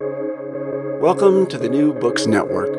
[0.00, 2.72] Welcome to the New Books Network.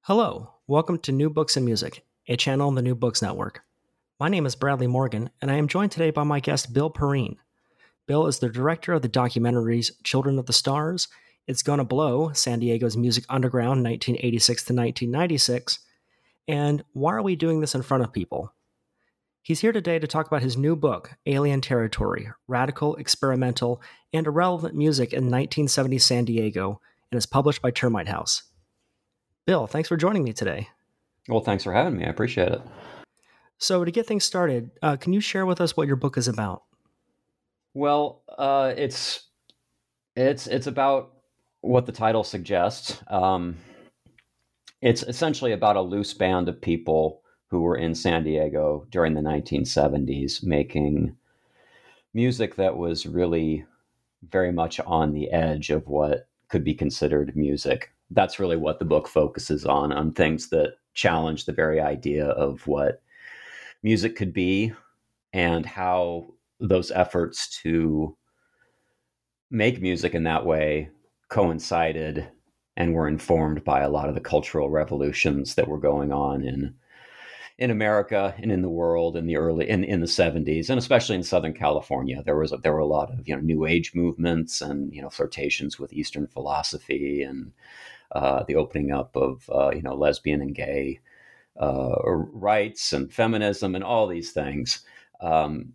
[0.00, 3.60] Hello, welcome to New Books and Music, a channel on the New Books Network.
[4.18, 7.36] My name is Bradley Morgan, and I am joined today by my guest Bill Perrine.
[8.06, 11.08] Bill is the director of the documentaries Children of the Stars,
[11.46, 15.80] It's Gonna Blow, San Diego's Music Underground 1986 to 1996,
[16.48, 18.54] and Why Are We Doing This in Front of People?
[19.44, 24.74] He's here today to talk about his new book, Alien Territory Radical, Experimental, and Irrelevant
[24.74, 26.80] Music in 1970 San Diego,
[27.12, 28.44] and is published by Termite House.
[29.44, 30.68] Bill, thanks for joining me today.
[31.28, 32.06] Well, thanks for having me.
[32.06, 32.62] I appreciate it.
[33.58, 36.26] So, to get things started, uh, can you share with us what your book is
[36.26, 36.62] about?
[37.74, 39.24] Well, uh, it's
[40.16, 41.12] it's it's about
[41.60, 42.98] what the title suggests.
[43.08, 43.58] Um,
[44.80, 47.20] it's essentially about a loose band of people
[47.54, 51.14] who were in San Diego during the 1970s making
[52.12, 53.64] music that was really
[54.28, 57.92] very much on the edge of what could be considered music.
[58.10, 62.66] That's really what the book focuses on, on things that challenge the very idea of
[62.66, 63.00] what
[63.84, 64.72] music could be
[65.32, 68.16] and how those efforts to
[69.52, 70.90] make music in that way
[71.28, 72.26] coincided
[72.76, 76.74] and were informed by a lot of the cultural revolutions that were going on in
[77.56, 81.14] in America and in the world in the early in, in the 70s and especially
[81.14, 83.94] in Southern California there was a, there were a lot of you know new age
[83.94, 87.52] movements and you know flirtations with Eastern philosophy and
[88.12, 91.00] uh, the opening up of uh, you know lesbian and gay
[91.60, 94.84] uh, rights and feminism and all these things.
[95.20, 95.74] Um,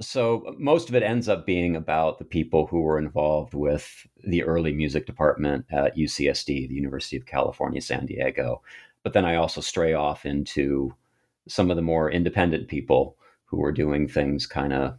[0.00, 4.42] so most of it ends up being about the people who were involved with the
[4.42, 8.62] early music department at UCSD, the University of California, San Diego,
[9.02, 10.94] but then I also stray off into
[11.48, 14.98] some of the more independent people who are doing things kind of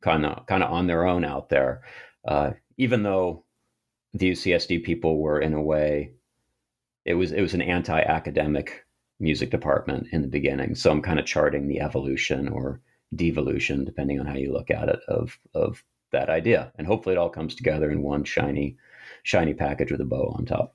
[0.00, 1.82] kind of kind of on their own out there.
[2.24, 3.44] Uh, even though
[4.14, 6.12] the UCSD people were in a way,
[7.04, 8.84] it was it was an anti-academic
[9.20, 10.74] music department in the beginning.
[10.74, 12.80] So I'm kind of charting the evolution or
[13.14, 15.82] devolution, depending on how you look at it, of of
[16.12, 16.72] that idea.
[16.76, 18.76] And hopefully it all comes together in one shiny,
[19.22, 20.74] shiny package with a bow on top.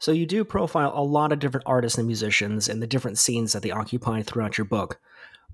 [0.00, 3.52] So you do profile a lot of different artists and musicians and the different scenes
[3.52, 4.98] that they occupy throughout your book.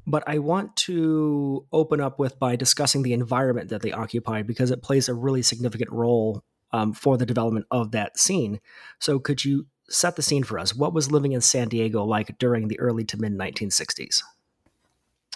[0.06, 4.70] But I want to open up with by discussing the environment that they occupy because
[4.70, 8.60] it plays a really significant role um, for the development of that scene.
[9.00, 10.76] So could you set the scene for us?
[10.76, 14.22] What was living in San Diego like during the early to mid 1960s?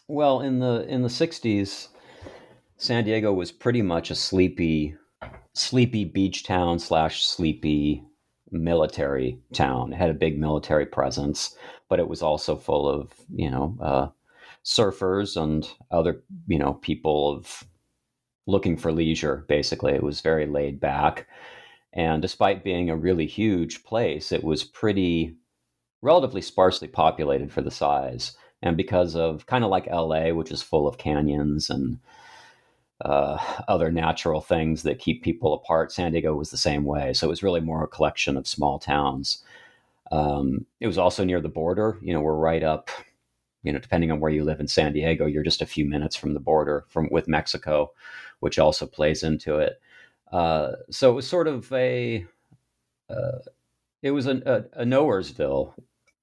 [0.06, 1.88] Well, in the in the 60s,
[2.76, 4.96] San Diego was pretty much a sleepy,
[5.52, 8.04] sleepy beach town slash sleepy
[8.50, 9.92] military town.
[9.92, 11.56] It had a big military presence,
[11.88, 14.08] but it was also full of you know uh,
[14.64, 17.64] surfers and other you know people of
[18.46, 19.44] looking for leisure.
[19.48, 21.26] Basically, it was very laid back,
[21.92, 25.36] and despite being a really huge place, it was pretty
[26.02, 28.36] relatively sparsely populated for the size.
[28.62, 31.98] And because of kind of like LA, which is full of canyons and
[33.04, 33.38] uh,
[33.68, 35.92] other natural things that keep people apart.
[35.92, 37.12] San Diego was the same way.
[37.12, 39.42] So it was really more a collection of small towns.
[40.12, 41.98] Um, it was also near the border.
[42.02, 42.90] You know, we're right up,
[43.62, 46.16] you know, depending on where you live in San Diego, you're just a few minutes
[46.16, 47.92] from the border from with Mexico,
[48.40, 49.80] which also plays into it.
[50.32, 52.26] Uh, so it was sort of a,
[53.08, 53.38] uh,
[54.02, 55.74] it was a, a, a Nowheresville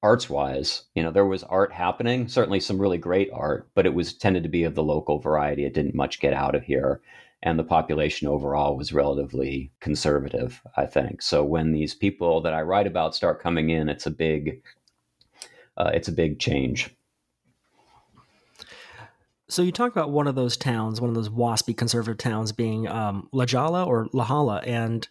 [0.03, 3.94] arts wise you know there was art happening certainly some really great art but it
[3.94, 5.66] was tended to be of the local variety.
[5.66, 7.02] It didn't much get out of here
[7.44, 11.22] and the population overall was relatively conservative i think.
[11.22, 14.62] So when these people that i write about start coming in it's a big
[15.77, 16.89] uh, it's a big change.
[19.50, 22.88] So you talk about one of those towns one of those waspy conservative towns being
[22.88, 25.07] um, la Jolla or la Jolla and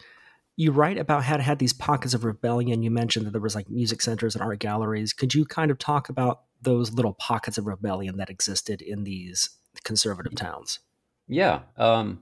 [0.57, 2.83] you write about how it had these pockets of rebellion.
[2.83, 5.13] You mentioned that there was like music centers and art galleries.
[5.13, 9.51] Could you kind of talk about those little pockets of rebellion that existed in these
[9.85, 10.81] conservative towns?
[11.29, 11.61] Yeah.
[11.77, 12.21] Um,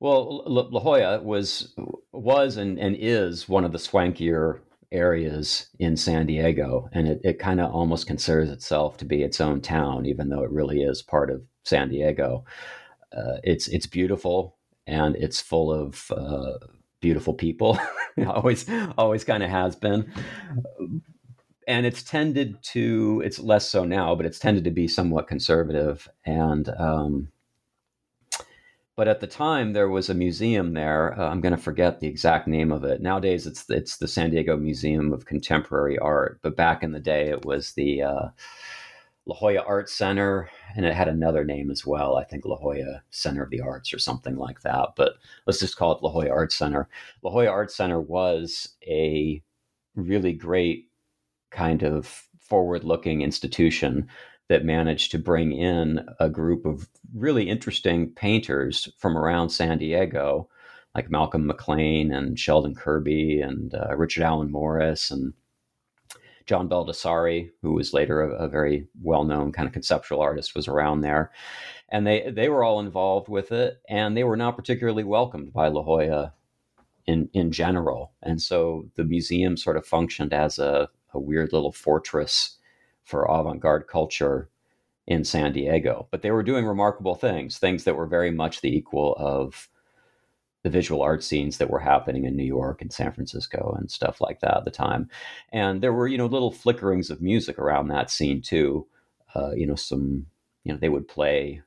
[0.00, 1.74] well, La, La Jolla was
[2.12, 4.60] was and, and is one of the swankier
[4.92, 9.40] areas in San Diego, and it, it kind of almost considers itself to be its
[9.40, 12.44] own town, even though it really is part of San Diego.
[13.16, 16.58] Uh, it's it's beautiful and it's full of uh,
[17.00, 17.78] beautiful people.
[18.26, 18.66] always,
[18.96, 20.12] always kind of has been.
[21.66, 26.08] And it's tended to, it's less so now, but it's tended to be somewhat conservative.
[26.24, 27.28] And, um,
[28.98, 31.16] but at the time there was a museum there.
[31.16, 33.00] Uh, I'm going to forget the exact name of it.
[33.00, 37.28] Nowadays it's it's the San Diego Museum of Contemporary Art, but back in the day
[37.28, 38.28] it was the uh,
[39.28, 42.16] La Jolla Art Center, and it had another name as well.
[42.16, 44.90] I think La Jolla Center of the Arts or something like that.
[44.96, 45.14] But
[45.46, 46.88] let's just call it La Jolla Art Center.
[47.22, 49.42] La Jolla Art Center was a
[49.94, 50.88] really great
[51.50, 54.08] kind of forward-looking institution
[54.48, 60.48] that managed to bring in a group of really interesting painters from around San Diego,
[60.94, 65.34] like Malcolm McClain and Sheldon Kirby and uh, Richard Allen Morris and
[66.48, 71.02] John Baldessari, who was later a, a very well-known kind of conceptual artist, was around
[71.02, 71.30] there,
[71.90, 75.68] and they they were all involved with it, and they were not particularly welcomed by
[75.68, 76.32] La Jolla
[77.06, 81.72] in in general, and so the museum sort of functioned as a, a weird little
[81.72, 82.56] fortress
[83.04, 84.48] for avant-garde culture
[85.06, 86.08] in San Diego.
[86.10, 89.68] But they were doing remarkable things, things that were very much the equal of
[90.68, 94.20] the visual art scenes that were happening in New York and San Francisco and stuff
[94.20, 95.08] like that at the time.
[95.50, 98.86] And there were, you know, little flickerings of music around that scene too.
[99.34, 100.26] Uh, you know, some,
[100.64, 101.62] you know, they would play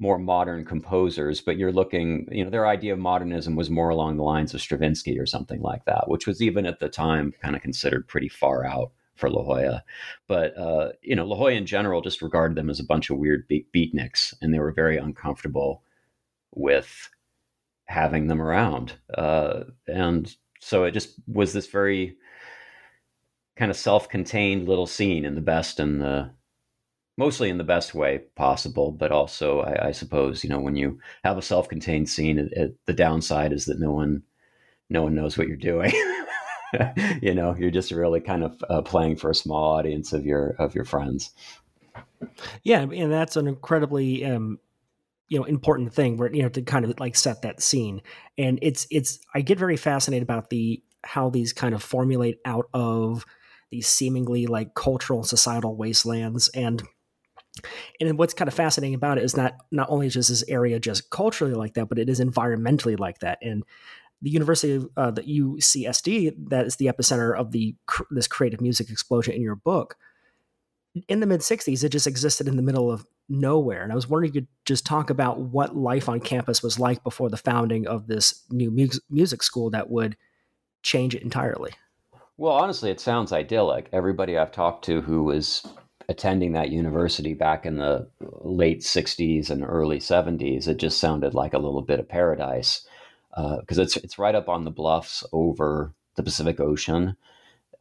[0.00, 4.16] more modern composers, but you're looking, you know, their idea of modernism was more along
[4.16, 7.54] the lines of Stravinsky or something like that, which was even at the time kind
[7.54, 9.84] of considered pretty far out for La Jolla.
[10.26, 13.18] But, uh, you know, La Jolla in general just regarded them as a bunch of
[13.18, 15.82] weird beat- beatniks, and they were very uncomfortable
[16.52, 17.10] with
[17.86, 18.94] having them around.
[19.16, 22.16] Uh, and so it just was this very
[23.56, 26.30] kind of self-contained little scene in the best and the
[27.18, 30.98] mostly in the best way possible, but also I, I suppose you know when you
[31.24, 34.22] have a self-contained scene, it, it, the downside is that no one
[34.90, 35.92] no one knows what you're doing.
[37.22, 40.50] you know, you're just really kind of uh, playing for a small audience of your
[40.58, 41.30] of your friends.
[42.62, 44.58] Yeah, and that's an incredibly um,
[45.28, 48.02] you know important thing where you know to kind of like set that scene.
[48.38, 52.66] And it's it's i get very fascinated about the how these kind of formulate out
[52.74, 53.24] of
[53.70, 56.48] these seemingly like cultural and societal wastelands.
[56.54, 56.82] And
[58.00, 61.10] and what's kind of fascinating about it is not not only is this area just
[61.10, 63.38] culturally like that but it is environmentally like that.
[63.42, 63.64] And
[64.22, 67.76] the university of uh, the ucsd that is the epicenter of the
[68.10, 69.96] this creative music explosion in your book
[71.08, 73.82] in the mid 60s it just existed in the middle of nowhere.
[73.82, 76.78] And I was wondering if you could just talk about what life on campus was
[76.78, 80.16] like before the founding of this new mu- music school that would
[80.82, 81.72] change it entirely.
[82.36, 83.88] Well, honestly, it sounds idyllic.
[83.92, 85.66] Everybody I've talked to who was
[86.08, 91.54] attending that university back in the late 60s and early 70s, it just sounded like
[91.54, 92.86] a little bit of paradise
[93.30, 97.16] because uh, it's it's right up on the bluffs over the Pacific Ocean.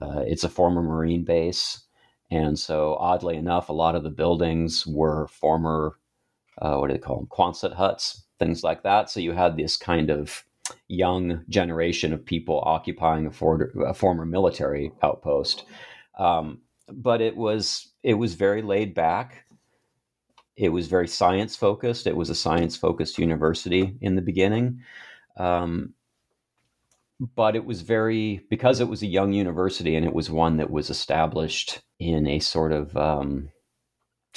[0.01, 1.84] Uh, it's a former Marine base.
[2.31, 5.97] And so, oddly enough, a lot of the buildings were former,
[6.61, 9.09] uh, what do they call them, Quonset huts, things like that.
[9.09, 10.43] So you had this kind of
[10.87, 15.65] young generation of people occupying a, for, a former military outpost.
[16.17, 19.45] Um, but it was it was very laid back.
[20.55, 22.07] It was very science focused.
[22.07, 24.81] It was a science focused university in the beginning.
[25.37, 25.93] Um,
[27.19, 30.69] but it was very because it was a young university and it was one that
[30.69, 33.49] was established in a sort of um,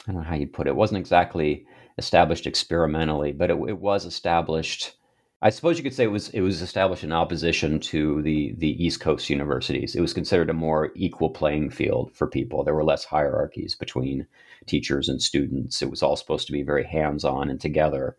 [0.06, 0.70] I don't know how you put it.
[0.70, 1.66] It wasn't exactly
[1.98, 4.96] established experimentally, but it, it, was established.
[5.42, 8.82] I suppose you could say it was it was established in opposition to the the
[8.82, 9.96] East Coast universities.
[9.96, 12.62] It was considered a more equal playing field for people.
[12.62, 14.26] There were less hierarchies between
[14.66, 15.82] teachers and students.
[15.82, 18.16] It was all supposed to be very hands on and together.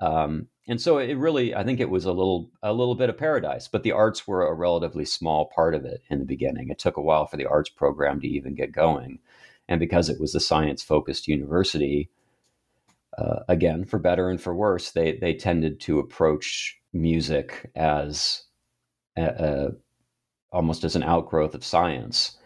[0.00, 3.18] Um, and so it really i think it was a little a little bit of
[3.18, 6.68] paradise but the arts were a relatively small part of it in the beginning.
[6.68, 9.18] It took a while for the arts program to even get going.
[9.68, 12.10] And because it was a science focused university
[13.16, 18.44] uh, again for better and for worse they they tended to approach music as
[19.16, 19.68] a, a,
[20.50, 22.38] almost as an outgrowth of science.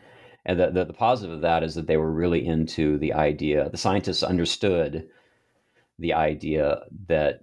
[0.44, 3.68] And the, the, the positive of that is that they were really into the idea
[3.70, 5.08] the scientists understood
[5.98, 7.40] the idea that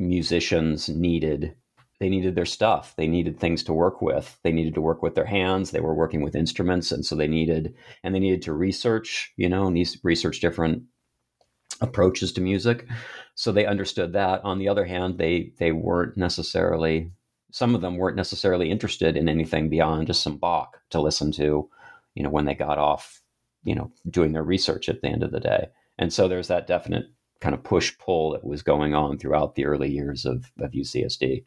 [0.00, 1.54] musicians needed
[2.00, 2.94] they needed their stuff.
[2.96, 4.38] They needed things to work with.
[4.42, 5.70] They needed to work with their hands.
[5.70, 9.48] They were working with instruments and so they needed and they needed to research you
[9.48, 10.84] know and research different
[11.82, 12.88] approaches to music.
[13.34, 14.42] So they understood that.
[14.44, 17.12] On the other hand they they weren't necessarily
[17.52, 21.68] some of them weren't necessarily interested in anything beyond just some bach to listen to
[22.14, 23.20] you know when they got off
[23.62, 25.68] you know doing their research at the end of the day.
[25.98, 27.08] And so there's that definite
[27.40, 31.44] kind of push pull that was going on throughout the early years of, of UCSD.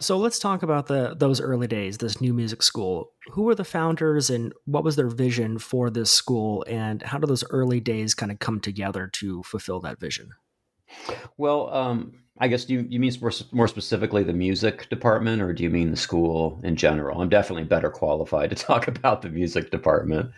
[0.00, 3.10] So let's talk about the those early days, this new music school.
[3.30, 7.28] Who were the founders and what was their vision for this school and how did
[7.28, 10.30] those early days kind of come together to fulfill that vision?
[11.36, 15.64] Well, um, I guess you you mean more, more specifically the music department, or do
[15.64, 17.20] you mean the school in general?
[17.20, 20.30] I'm definitely better qualified to talk about the music department.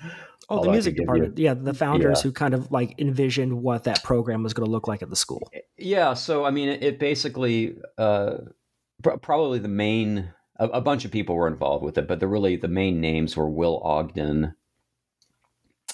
[0.50, 1.38] Oh, the music department.
[1.38, 1.44] You.
[1.44, 2.22] Yeah, the founders yeah.
[2.24, 5.16] who kind of like envisioned what that program was going to look like at the
[5.16, 5.48] school.
[5.78, 8.38] Yeah, so I mean, it, it basically uh,
[9.02, 12.26] pr- probably the main a, a, bunch of people were involved with it, but the
[12.26, 14.54] really the main names were Will Ogden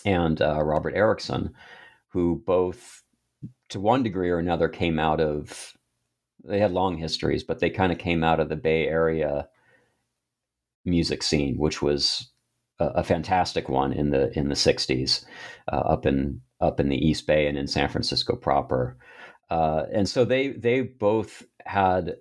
[0.05, 1.53] and uh, Robert Erickson,
[2.09, 3.03] who both
[3.69, 5.77] to one degree or another came out of
[6.45, 9.49] they had long histories, but they kind of came out of the Bay Area
[10.85, 12.31] music scene, which was
[12.79, 15.25] a, fantastic one in the in the '60s,
[15.73, 18.97] uh, up in up in the East Bay and in San Francisco proper.
[19.51, 22.17] Uh, and so they they both had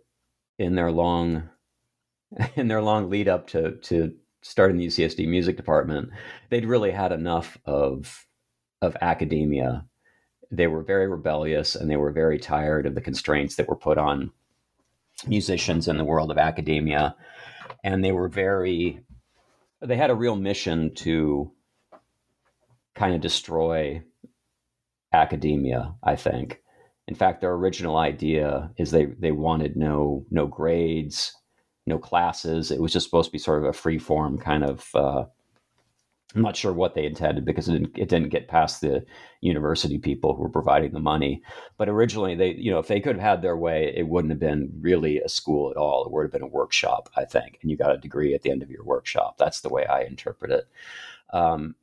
[0.58, 1.50] in their long
[2.56, 6.10] in their long lead up to to starting the UCSD music department,
[6.50, 8.26] they'd really had enough of
[8.82, 9.86] of academia
[10.52, 13.98] they were very rebellious and they were very tired of the constraints that were put
[13.98, 14.32] on
[15.28, 17.16] musicians in the world of academia.
[17.84, 19.02] And they were very,
[19.82, 21.52] they had a real mission to
[22.96, 24.04] kind of destroy
[25.14, 26.62] academia, I think.
[27.08, 31.34] In fact, their original idea is they, they wanted no, no grades,
[31.86, 32.72] no classes.
[32.72, 35.26] It was just supposed to be sort of a free form kind of uh,
[36.34, 39.06] I'm not sure what they intended because it didn't, it didn't get past the
[39.42, 41.42] university people who were providing the money.
[41.78, 44.40] But originally, they, you know, if they could have had their way, it wouldn't have
[44.40, 46.04] been really a school at all.
[46.04, 47.60] It would have been a workshop, I think.
[47.62, 49.38] And you got a degree at the end of your workshop.
[49.38, 50.68] That's the way I interpret it.
[51.32, 51.76] Um,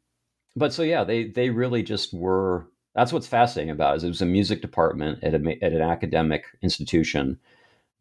[0.54, 2.66] but so yeah, they they really just were.
[2.94, 3.96] That's what's fascinating about it.
[3.99, 7.38] Is it was a music department at a, at an academic institution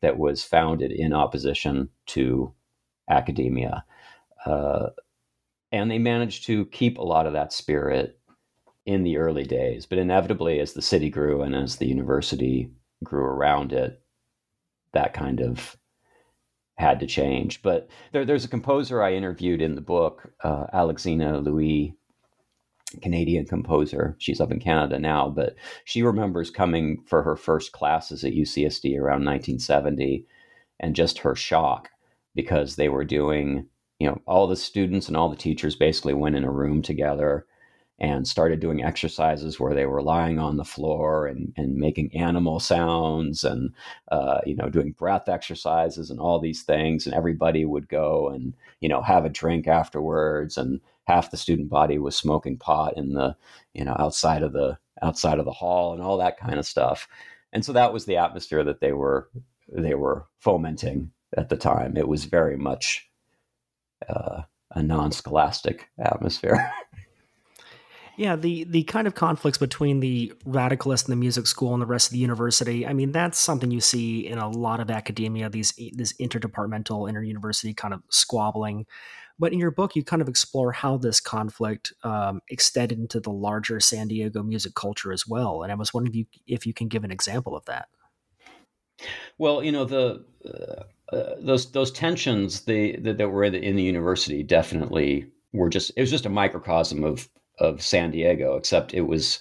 [0.02, 2.54] that was founded in opposition to
[3.10, 3.86] academia.
[4.46, 4.88] Uh,
[5.72, 8.20] and they managed to keep a lot of that spirit
[8.86, 9.86] in the early days.
[9.86, 12.72] But inevitably, as the city grew and as the university
[13.04, 14.02] grew around it,
[14.94, 15.78] that kind of
[16.78, 17.62] had to change.
[17.62, 21.96] But there, there's a composer I interviewed in the book, uh, Alexina Louie,
[23.02, 24.16] Canadian composer.
[24.20, 28.96] She's up in Canada now, but she remembers coming for her first classes at UCSD
[28.96, 30.26] around 1970
[30.80, 31.90] and just her shock
[32.36, 33.68] because they were doing
[34.02, 37.46] you know, all the students and all the teachers basically went in a room together
[38.00, 42.60] and started doing exercises where they were lying on the floor and, and making animal
[42.60, 43.72] sounds and
[44.12, 47.06] uh, you know doing breath exercises and all these things.
[47.06, 50.58] And everybody would go and you know have a drink afterwards.
[50.58, 53.36] And half the student body was smoking pot in the
[53.76, 57.08] you know outside of the outside of the hall and all that kind of stuff.
[57.54, 59.30] And so that was the atmosphere that they were
[59.72, 61.98] they were fomenting at the time.
[61.98, 63.11] It was very much
[64.10, 64.42] uh,
[64.72, 66.72] a non-scholastic atmosphere.
[68.18, 71.88] yeah, the the kind of conflicts between the radicalists in the music school and the
[71.88, 72.86] rest of the university.
[72.86, 75.50] I mean, that's something you see in a lot of academia.
[75.50, 78.86] These this interdepartmental, inter-university kind of squabbling.
[79.40, 83.32] But in your book, you kind of explore how this conflict um, extended into the
[83.32, 85.64] larger San Diego music culture as well.
[85.64, 87.88] And I was wondering if you, if you can give an example of that.
[89.40, 90.24] Well, you know the.
[90.46, 95.70] Uh, uh, those those tensions that, that were in the, in the university definitely were
[95.70, 97.28] just it was just a microcosm of
[97.60, 99.40] of San Diego, except it was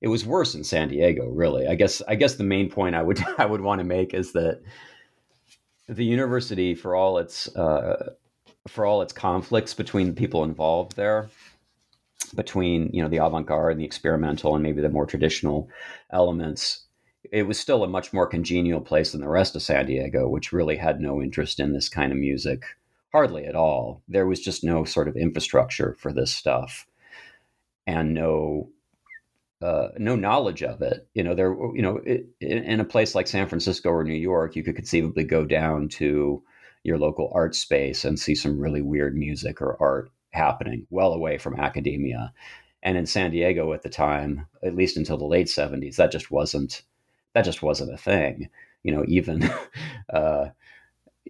[0.00, 1.28] it was worse in San Diego.
[1.28, 4.14] Really, I guess I guess the main point I would I would want to make
[4.14, 4.62] is that
[5.88, 8.12] the university, for all its uh,
[8.66, 11.28] for all its conflicts between the people involved there,
[12.34, 15.68] between you know the avant garde and the experimental and maybe the more traditional
[16.10, 16.85] elements,
[17.32, 20.52] it was still a much more congenial place than the rest of San Diego, which
[20.52, 22.64] really had no interest in this kind of music,
[23.12, 24.02] hardly at all.
[24.08, 26.86] There was just no sort of infrastructure for this stuff,
[27.86, 28.70] and no
[29.62, 31.08] uh, no knowledge of it.
[31.14, 34.56] You know, there you know it, in a place like San Francisco or New York,
[34.56, 36.42] you could conceivably go down to
[36.82, 41.38] your local art space and see some really weird music or art happening, well away
[41.38, 42.32] from academia.
[42.82, 46.30] And in San Diego at the time, at least until the late 70s, that just
[46.30, 46.82] wasn't
[47.36, 48.48] that just wasn't a thing.
[48.82, 49.50] You know, even,
[50.12, 50.46] uh,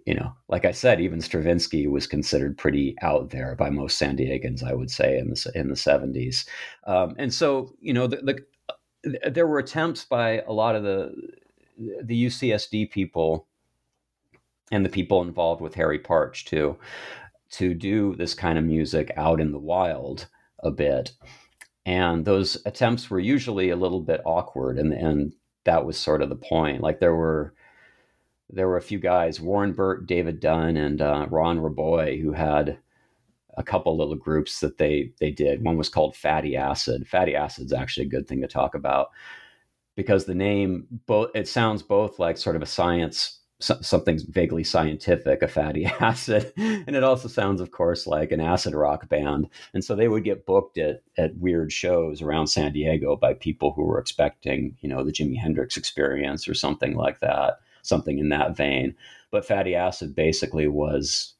[0.06, 4.16] you know, like I said, even Stravinsky was considered pretty out there by most San
[4.16, 6.46] Diegans, I would say, in the in the seventies.
[6.86, 8.38] Um, and so, you know, the,
[9.02, 11.12] the, there were attempts by a lot of the
[12.04, 13.48] the UCSD people
[14.70, 16.78] and the people involved with Harry Partch too
[17.50, 20.28] to do this kind of music out in the wild
[20.60, 21.12] a bit
[21.86, 25.32] and those attempts were usually a little bit awkward, and and
[25.66, 26.80] that was sort of the point.
[26.80, 27.54] Like there were
[28.48, 32.78] there were a few guys, Warren Burt, David Dunn, and uh, Ron Robboy, who had
[33.56, 35.64] a couple little groups that they they did.
[35.64, 37.06] One was called Fatty Acid.
[37.06, 39.10] Fatty Acid's actually a good thing to talk about
[39.96, 45.42] because the name both it sounds both like sort of a science something vaguely scientific,
[45.42, 49.48] a fatty acid, and it also sounds, of course, like an acid rock band.
[49.72, 53.72] And so they would get booked at at weird shows around San Diego by people
[53.72, 58.28] who were expecting, you know, the Jimi Hendrix experience or something like that, something in
[58.28, 58.94] that vein.
[59.30, 61.34] But fatty acid basically was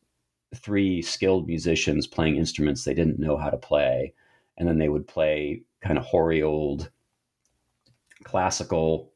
[0.54, 4.14] three skilled musicians playing instruments they didn't know how to play.
[4.56, 6.90] And then they would play kind of hoary old
[8.25, 9.12] classical,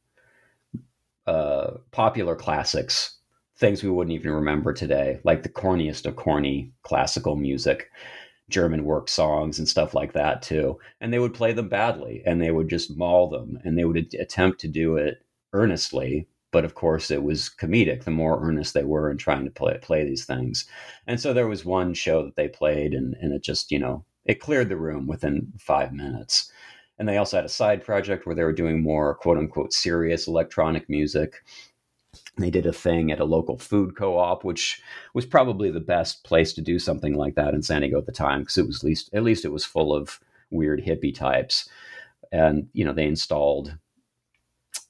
[1.30, 3.16] uh, popular classics,
[3.56, 7.88] things we wouldn't even remember today, like the corniest of corny classical music.
[8.48, 10.76] German work songs and stuff like that too.
[11.00, 14.12] And they would play them badly and they would just maul them and they would
[14.18, 18.84] attempt to do it earnestly but of course it was comedic the more earnest they
[18.84, 20.68] were in trying to play play these things
[21.06, 24.04] and so there was one show that they played and and it just you know
[24.24, 26.50] it cleared the room within five minutes
[27.00, 30.28] and they also had a side project where they were doing more quote unquote serious
[30.28, 31.42] electronic music.
[32.36, 34.82] They did a thing at a local food co-op which
[35.14, 38.12] was probably the best place to do something like that in san diego at the
[38.12, 41.70] time because it was least at least it was full of weird hippie types.
[42.30, 43.78] And you know they installed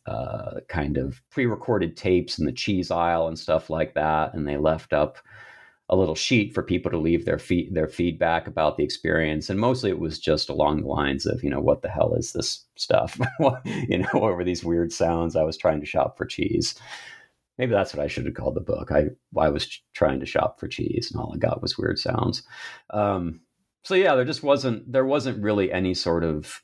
[0.07, 4.57] uh, kind of pre-recorded tapes in the cheese aisle and stuff like that, and they
[4.57, 5.19] left up
[5.91, 9.59] a little sheet for people to leave their feed, their feedback about the experience, and
[9.59, 12.65] mostly it was just along the lines of, you know, what the hell is this
[12.77, 13.19] stuff?
[13.65, 15.37] you know, what were these weird sounds?
[15.37, 16.77] I was trying to shop for cheese.
[17.59, 18.91] Maybe that's what I should have called the book.
[18.91, 22.43] I I was trying to shop for cheese, and all I got was weird sounds.
[22.91, 23.41] Um,
[23.83, 26.63] so yeah, there just wasn't there wasn't really any sort of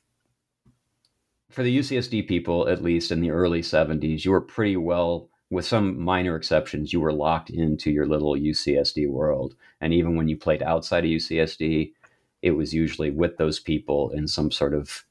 [1.49, 5.65] for the UCSD people, at least in the early 70s, you were pretty well, with
[5.65, 9.55] some minor exceptions, you were locked into your little UCSD world.
[9.79, 11.93] And even when you played outside of UCSD,
[12.41, 15.05] it was usually with those people in some sort of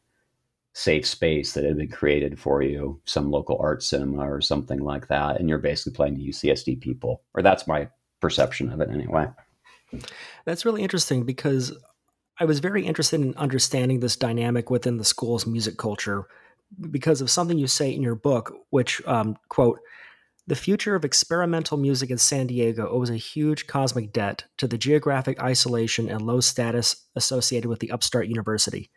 [0.75, 5.09] safe space that had been created for you, some local art cinema or something like
[5.09, 5.41] that.
[5.41, 7.89] And you're basically playing to UCSD people, or that's my
[8.21, 9.27] perception of it anyway.
[10.45, 11.73] That's really interesting because
[12.39, 16.27] I was very interested in understanding this dynamic within the school's music culture
[16.91, 19.81] because of something you say in your book, which, um, quote,
[20.47, 24.79] the future of experimental music in San Diego owes a huge cosmic debt to the
[24.79, 28.91] geographic isolation and low status associated with the upstart university.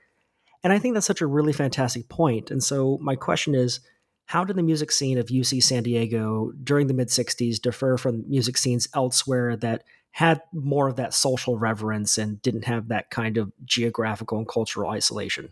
[0.64, 2.52] And I think that's such a really fantastic point.
[2.52, 3.80] And so, my question is
[4.26, 8.30] how did the music scene of UC San Diego during the mid 60s differ from
[8.30, 13.38] music scenes elsewhere that had more of that social reverence and didn't have that kind
[13.38, 15.50] of geographical and cultural isolation.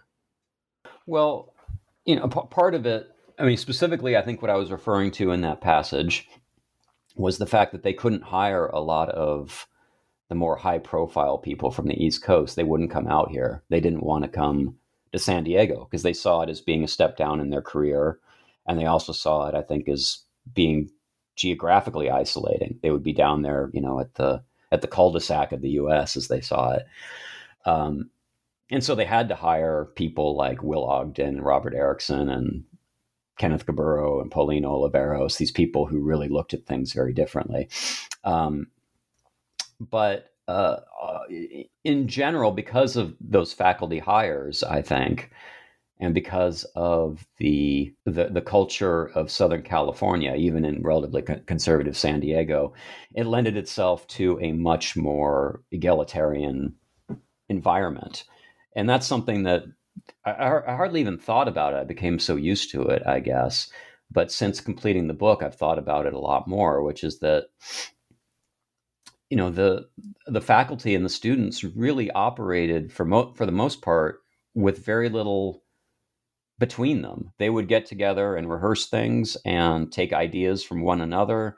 [1.08, 1.54] Well,
[2.06, 5.12] you know, p- part of it, I mean, specifically, I think what I was referring
[5.12, 6.28] to in that passage
[7.15, 9.67] was the fact that they couldn't hire a lot of
[10.30, 12.56] the more high profile people from the East Coast.
[12.56, 13.63] They wouldn't come out here.
[13.69, 14.78] They didn't want to come
[15.13, 18.19] to San Diego because they saw it as being a step down in their career.
[18.67, 20.19] And they also saw it, I think, as
[20.54, 20.89] being
[21.36, 22.80] geographically isolating.
[22.82, 26.17] They would be down there, you know, at the at the cul-de-sac of the U.S.
[26.17, 26.86] as they saw it.
[27.65, 28.10] Um,
[28.69, 32.65] and so they had to hire people like Will Ogden, and Robert Erickson, and
[33.38, 37.69] Kenneth Gaburo and Pauline Oliveros, these people who really looked at things very differently.
[38.23, 38.67] Um,
[39.80, 40.78] but uh,
[41.84, 45.32] in general, because of those faculty hires, I think,
[46.00, 52.19] and because of the, the, the culture of Southern California, even in relatively conservative San
[52.19, 52.73] Diego,
[53.15, 56.76] it lended itself to a much more egalitarian
[57.50, 58.26] environment,
[58.76, 59.63] and that's something that
[60.26, 61.78] I, I hardly even thought about it.
[61.78, 63.70] I became so used to it, I guess.
[64.12, 67.46] But since completing the book, I've thought about it a lot more, which is that
[69.30, 69.88] you know the
[70.28, 74.22] the faculty and the students really operated for mo- for the most part
[74.56, 75.64] with very little
[76.60, 77.32] between them.
[77.38, 81.58] They would get together and rehearse things and take ideas from one another.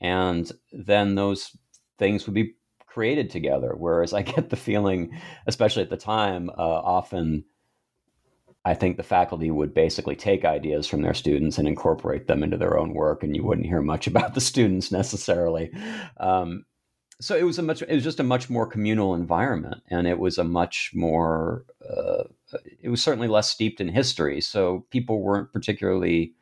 [0.00, 1.56] And then those
[1.98, 2.54] things would be
[2.86, 3.74] created together.
[3.76, 7.44] Whereas I get the feeling, especially at the time, uh, often
[8.68, 12.58] I think the faculty would basically take ideas from their students and incorporate them into
[12.58, 15.72] their own work, and you wouldn't hear much about the students necessarily.
[16.18, 16.66] Um,
[17.20, 20.18] so it was a much, it was just a much more communal environment, and it
[20.18, 22.24] was a much more uh,
[22.82, 26.34] it was certainly less steeped in history, so people weren't particularly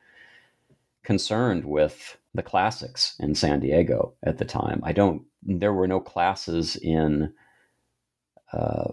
[1.05, 4.81] concerned with the classics in San Diego at the time.
[4.85, 5.23] I don't.
[5.43, 7.33] There were no classes in
[8.53, 8.93] uh,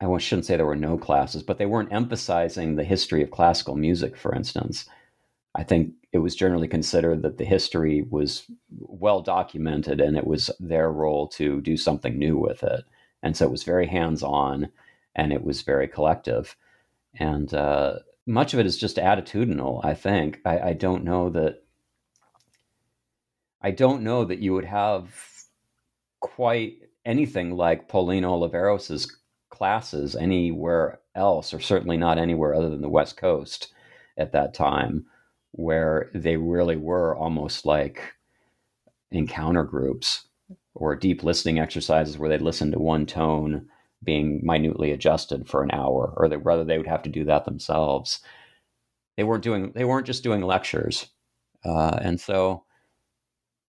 [0.00, 3.76] I shouldn't say there were no classes, but they weren't emphasizing the history of classical
[3.76, 4.86] music, for instance.
[5.54, 8.44] I think it was generally considered that the history was
[8.78, 12.84] well documented and it was their role to do something new with it.
[13.22, 14.70] And so it was very hands on
[15.14, 16.56] and it was very collective.
[17.18, 20.40] And uh, much of it is just attitudinal, I think.
[20.44, 21.62] I, I don't know that.
[23.62, 25.14] I don't know that you would have
[26.20, 29.19] quite anything like Pauline Oliveros's
[29.60, 33.74] classes anywhere else, or certainly not anywhere other than the West Coast
[34.16, 35.04] at that time
[35.50, 38.14] where they really were almost like
[39.10, 40.26] encounter groups
[40.74, 43.68] or deep listening exercises where they'd listen to one tone
[44.02, 47.44] being minutely adjusted for an hour or that rather they would have to do that
[47.44, 48.20] themselves.
[49.18, 51.10] They weren't doing they weren't just doing lectures.
[51.66, 52.64] Uh, and so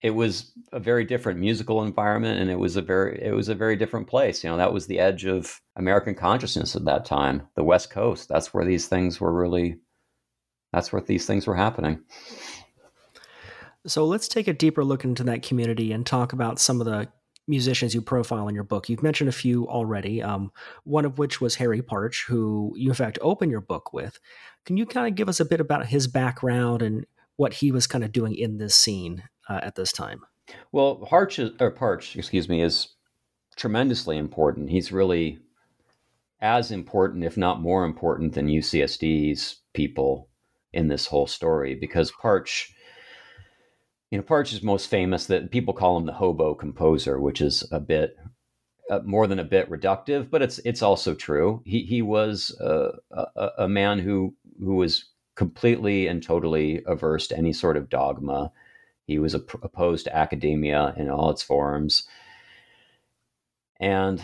[0.04, 3.54] it was a very different musical environment and it was a very it was a
[3.54, 7.42] very different place you know that was the edge of american consciousness at that time
[7.56, 9.76] the west coast that's where these things were really
[10.74, 12.02] that's where these things were happening.
[13.86, 17.08] So let's take a deeper look into that community and talk about some of the
[17.46, 18.88] musicians you profile in your book.
[18.88, 20.50] You've mentioned a few already, um,
[20.84, 24.18] one of which was Harry Partch, who you in fact open your book with.
[24.66, 27.86] Can you kind of give us a bit about his background and what he was
[27.86, 30.22] kind of doing in this scene uh, at this time?
[30.72, 32.88] Well, Partch, is, or Partch, excuse me, is
[33.57, 34.70] tremendously important.
[34.70, 35.38] He's really
[36.40, 40.28] as important, if not more important, than UCSD's people
[40.72, 42.74] in this whole story because Partch,
[44.11, 47.66] you know, Partch is most famous that people call him the hobo composer, which is
[47.70, 48.16] a bit
[48.90, 51.62] uh, more than a bit reductive, but it's it's also true.
[51.64, 57.37] He he was uh, a, a man who who was completely and totally averse to
[57.37, 58.52] any sort of dogma.
[59.06, 62.04] He was op- opposed to academia in all its forms.
[63.80, 64.22] And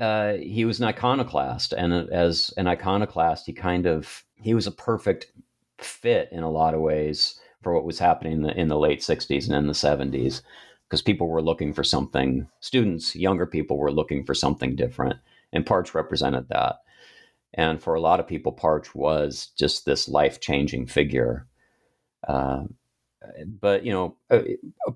[0.00, 1.72] uh, he was an iconoclast.
[1.72, 5.32] And as an iconoclast, he kind of, he was a perfect
[5.78, 9.00] fit in a lot of ways for what was happening in the, in the late
[9.00, 10.42] 60s and in the 70s
[10.88, 15.16] because people were looking for something students younger people were looking for something different
[15.52, 16.76] and Partch represented that
[17.54, 21.46] and for a lot of people Partch was just this life-changing figure
[22.28, 22.62] uh,
[23.60, 24.16] but you know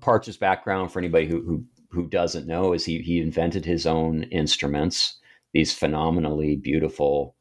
[0.01, 4.23] Partch's background for anybody who, who who doesn't know is he he invented his own
[4.23, 5.19] instruments
[5.53, 7.35] these phenomenally beautiful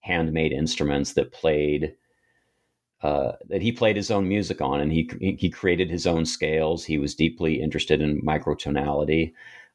[0.00, 1.94] handmade instruments that played
[3.02, 6.84] uh, that he played his own music on, and he he created his own scales.
[6.84, 9.32] He was deeply interested in microtonality.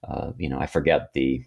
[0.07, 1.43] Uh, you know, I forget the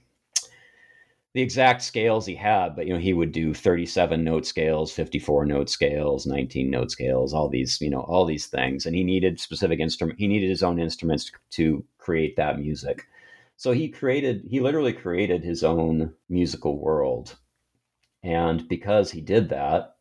[1.35, 5.45] the exact scales he had, but you know, he would do 37 note scales, 54
[5.45, 8.87] note scales, 19 note scales, all these, you know, all these things.
[8.87, 10.19] And he needed specific instrument.
[10.19, 13.07] He needed his own instruments to create that music.
[13.57, 17.37] So he created, he literally created his own musical world.
[18.23, 19.97] And because he did that,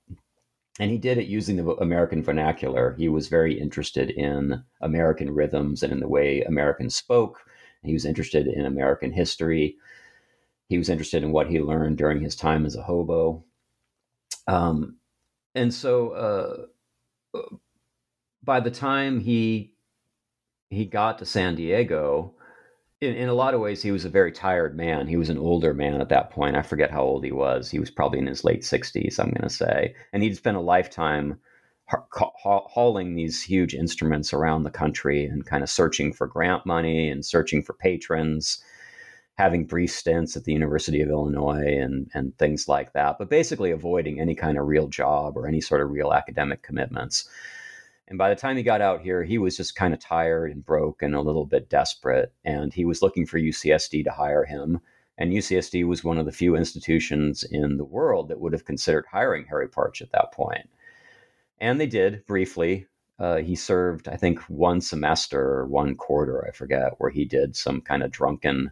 [0.79, 2.93] and he did it using the American vernacular.
[2.97, 7.43] He was very interested in American rhythms and in the way Americans spoke.
[7.83, 9.77] He was interested in American history.
[10.69, 13.43] He was interested in what he learned during his time as a hobo.
[14.47, 14.97] Um,
[15.55, 16.67] and so,
[17.33, 17.41] uh,
[18.43, 19.73] by the time he
[20.69, 22.33] he got to San Diego,
[23.01, 25.07] in, in a lot of ways, he was a very tired man.
[25.07, 26.55] He was an older man at that point.
[26.55, 27.69] I forget how old he was.
[27.69, 29.95] He was probably in his late 60s, I'm going to say.
[30.11, 31.39] And he'd spent a lifetime
[32.11, 37.25] hauling these huge instruments around the country and kind of searching for grant money and
[37.25, 38.61] searching for patrons,
[39.37, 43.69] having brief stints at the University of Illinois and, and things like that, but basically
[43.69, 47.29] avoiding any kind of real job or any sort of real academic commitments.
[48.07, 50.65] And by the time he got out here, he was just kind of tired and
[50.65, 52.33] broke and a little bit desperate.
[52.45, 54.79] And he was looking for UCSD to hire him.
[55.19, 59.05] And UCSD was one of the few institutions in the world that would have considered
[59.11, 60.67] hiring Harry Partch at that point.
[61.59, 62.87] And they did briefly.
[63.19, 67.55] Uh, he served, I think, one semester or one quarter, I forget, where he did
[67.55, 68.71] some kind of drunken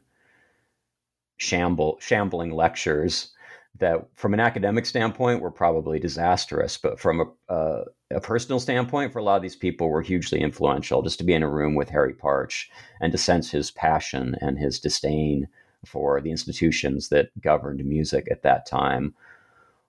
[1.37, 3.31] shamble, shambling lectures
[3.79, 9.19] that from an academic standpoint were probably disastrous, but from a, a, personal standpoint, for
[9.19, 11.01] a lot of these people, were hugely influential.
[11.01, 12.69] Just to be in a room with Harry Partch
[13.01, 15.47] and to sense his passion and his disdain
[15.85, 19.13] for the institutions that governed music at that time,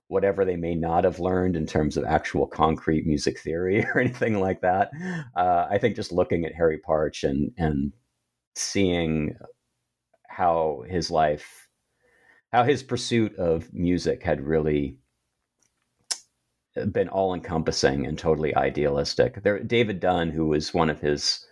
[0.09, 4.41] whatever they may not have learned in terms of actual concrete music theory or anything
[4.41, 4.91] like that.
[5.37, 7.93] Uh, I think just looking at Harry Partch and and
[8.57, 9.37] seeing
[10.37, 11.69] how his life
[12.53, 14.99] how his pursuit of music had really
[16.93, 19.43] been all encompassing and totally idealistic.
[19.43, 21.45] There, David Dunn, who was one of his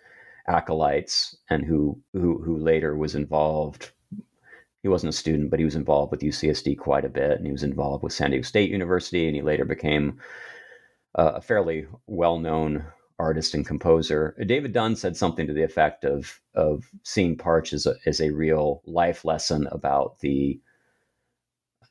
[0.46, 3.92] acolytes and who who who later was involved
[4.82, 7.52] he wasn't a student, but he was involved with UCSD quite a bit, and he
[7.52, 10.20] was involved with San Diego State University, and he later became
[11.14, 12.84] a fairly well-known
[13.18, 14.36] artist and composer.
[14.46, 18.30] David Dunn said something to the effect of of seeing Partch as a, as a
[18.30, 20.60] real life lesson about the,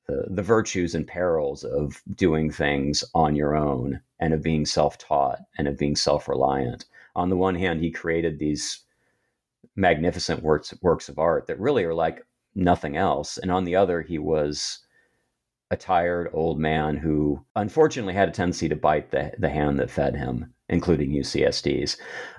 [0.08, 5.40] the the virtues and perils of doing things on your own and of being self-taught
[5.58, 6.86] and of being self-reliant.
[7.16, 8.82] On the one hand, he created these
[9.76, 14.02] magnificent works works of art that really are like nothing else, and on the other,
[14.02, 14.80] he was
[15.72, 19.90] a tired old man who unfortunately had a tendency to bite the, the hand that
[19.90, 21.98] fed him, including UCSD's.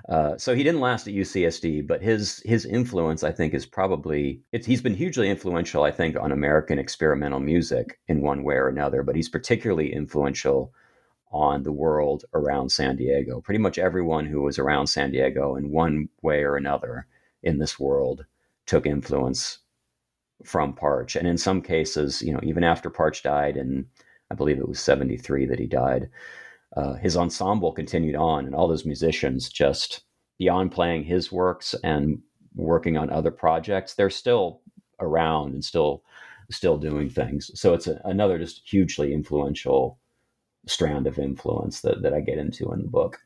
[0.09, 4.41] Uh, so he didn't last at UCSD, but his his influence, I think, is probably
[4.51, 9.03] he's been hugely influential, I think, on American experimental music in one way or another.
[9.03, 10.73] But he's particularly influential
[11.31, 13.41] on the world around San Diego.
[13.41, 17.07] Pretty much everyone who was around San Diego in one way or another
[17.43, 18.25] in this world
[18.65, 19.59] took influence
[20.43, 21.15] from Partch.
[21.15, 23.85] And in some cases, you know, even after Partch died, and
[24.31, 26.09] I believe it was 73 that he died,
[26.75, 30.03] uh, his ensemble continued on, and all those musicians just
[30.37, 32.19] beyond playing his works and
[32.55, 34.61] working on other projects, they're still
[34.99, 36.03] around and still
[36.51, 37.49] still doing things.
[37.59, 39.99] So it's a, another just hugely influential
[40.67, 43.19] strand of influence that, that I get into in the book.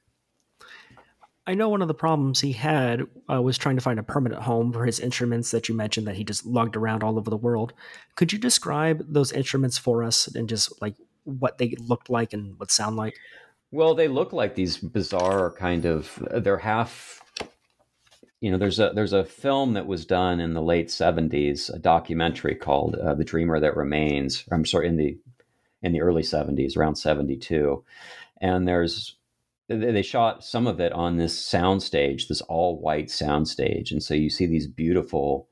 [1.48, 4.44] I know one of the problems he had uh, was trying to find a permanent
[4.44, 7.38] home for his instruments that you mentioned that he just lugged around all over the
[7.38, 7.74] world.
[8.16, 10.96] Could you describe those instruments for us and just like
[11.30, 13.16] what they looked like and what sound like?
[13.72, 17.22] Well, they look like these bizarre kind of they're half
[18.42, 21.78] you know there's a there's a film that was done in the late 70s a
[21.78, 25.18] documentary called uh, the dreamer that remains i'm sorry in the
[25.84, 27.84] in the early 70s around 72
[28.40, 29.18] and there's
[29.70, 33.92] they shot some of it on this soundstage, this all white soundstage.
[33.92, 35.48] And so you see these beautiful,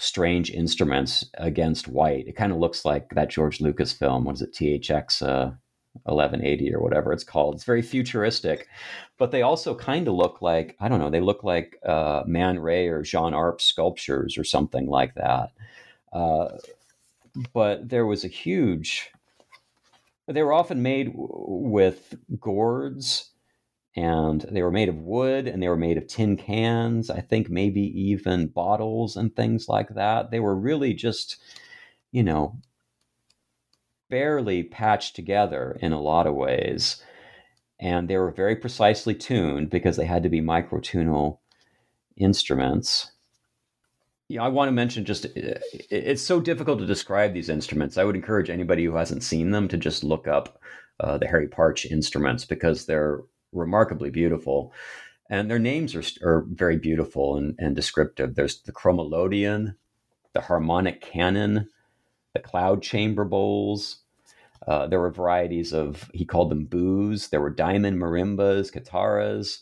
[0.00, 2.26] strange instruments against white.
[2.26, 4.24] It kind of looks like that George Lucas film.
[4.24, 4.54] What is it?
[4.54, 5.52] THX uh,
[6.04, 7.54] 1180 or whatever it's called.
[7.54, 8.68] It's very futuristic,
[9.18, 12.58] but they also kind of look like, I don't know, they look like uh, Man
[12.58, 15.50] Ray or Jean Arp sculptures or something like that.
[16.12, 16.48] Uh,
[17.52, 19.10] but there was a huge
[20.32, 23.30] they were often made with gourds
[23.96, 27.50] and they were made of wood and they were made of tin cans i think
[27.50, 30.30] maybe even bottles and things like that.
[30.30, 31.38] They were really just
[32.12, 32.56] you know
[34.10, 37.02] barely patched together in a lot of ways.
[37.78, 41.38] And they were very precisely tuned because they had to be microtonal
[42.16, 43.12] instruments.
[44.28, 47.96] Yeah, I want to mention just it's so difficult to describe these instruments.
[47.96, 50.60] I would encourage anybody who hasn't seen them to just look up
[51.00, 53.20] uh, the Harry Parch instruments because they're
[53.52, 54.72] remarkably beautiful,
[55.28, 58.34] and their names are are very beautiful and, and descriptive.
[58.34, 59.76] There's the chromelodeon,
[60.32, 61.68] the harmonic canon,
[62.34, 63.98] the cloud chamber bowls.
[64.66, 67.28] Uh, there were varieties of he called them boos.
[67.28, 69.60] There were diamond marimbas, kitharas,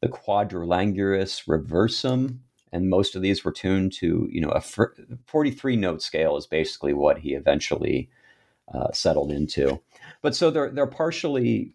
[0.00, 2.38] the quadrangularis reversum
[2.72, 6.92] and most of these were tuned to you know a 43 note scale is basically
[6.94, 8.08] what he eventually
[8.72, 9.80] uh, settled into
[10.22, 11.72] but so they're they're partially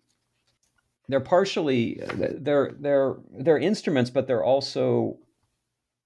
[1.07, 5.17] they're partially they're they're they're instruments but they're also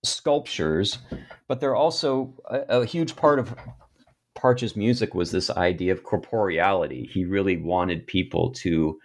[0.04, 0.98] sculptures
[1.48, 3.56] but they're also a, a huge part of
[4.36, 9.00] Partch's music was this idea of corporeality he really wanted people to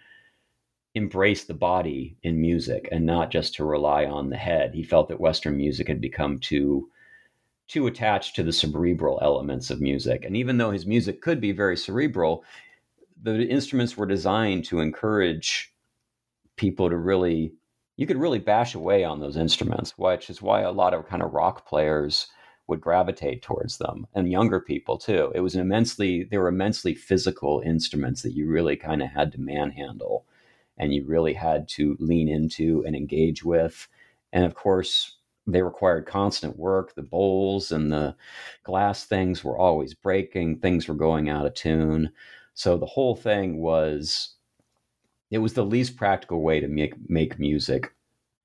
[0.95, 4.73] embrace the body in music and not just to rely on the head.
[4.73, 6.89] He felt that Western music had become too
[7.67, 10.23] too attached to the cerebral elements of music.
[10.23, 12.43] And even though his music could be very cerebral,
[13.21, 15.73] the instruments were designed to encourage
[16.57, 17.53] people to really
[17.97, 21.23] you could really bash away on those instruments, which is why a lot of kind
[21.23, 22.27] of rock players
[22.67, 25.31] would gravitate towards them and younger people too.
[25.35, 29.31] It was an immensely they were immensely physical instruments that you really kind of had
[29.33, 30.25] to manhandle
[30.77, 33.87] and you really had to lean into and engage with.
[34.33, 36.95] And of course, they required constant work.
[36.95, 38.15] The bowls and the
[38.63, 42.11] glass things were always breaking, things were going out of tune.
[42.55, 44.34] So the whole thing was
[45.31, 47.93] it was the least practical way to make make music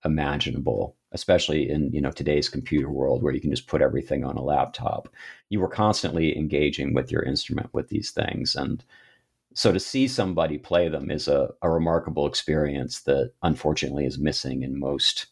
[0.04, 4.36] imaginable especially in you know today's computer world where you can just put everything on
[4.36, 5.08] a laptop
[5.48, 8.84] you were constantly engaging with your instrument with these things and
[9.52, 14.62] so to see somebody play them is a, a remarkable experience that unfortunately is missing
[14.62, 15.26] in most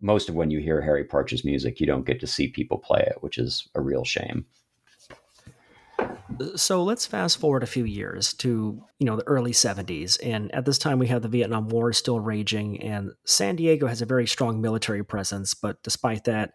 [0.00, 3.04] most of when you hear Harry Partch's music, you don't get to see people play
[3.06, 4.46] it, which is a real shame.
[6.56, 10.64] So let's fast forward a few years to you know the early 70s, and at
[10.64, 14.26] this time we have the Vietnam War still raging, and San Diego has a very
[14.26, 15.54] strong military presence.
[15.54, 16.52] But despite that,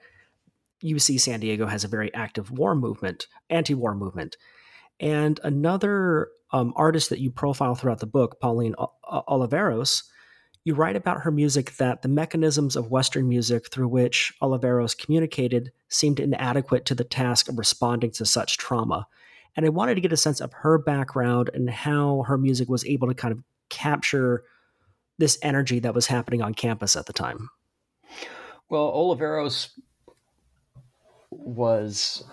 [0.84, 4.38] UC San Diego has a very active war movement, anti-war movement,
[5.00, 10.04] and another um, artist that you profile throughout the book, Pauline Oliveros,
[10.64, 15.72] you write about her music that the mechanisms of Western music through which Oliveros communicated
[15.90, 19.08] seemed inadequate to the task of responding to such trauma.
[19.56, 22.86] And I wanted to get a sense of her background and how her music was
[22.86, 24.44] able to kind of capture
[25.18, 27.50] this energy that was happening on campus at the time.
[28.70, 29.70] Well, Oliveros
[31.32, 32.24] was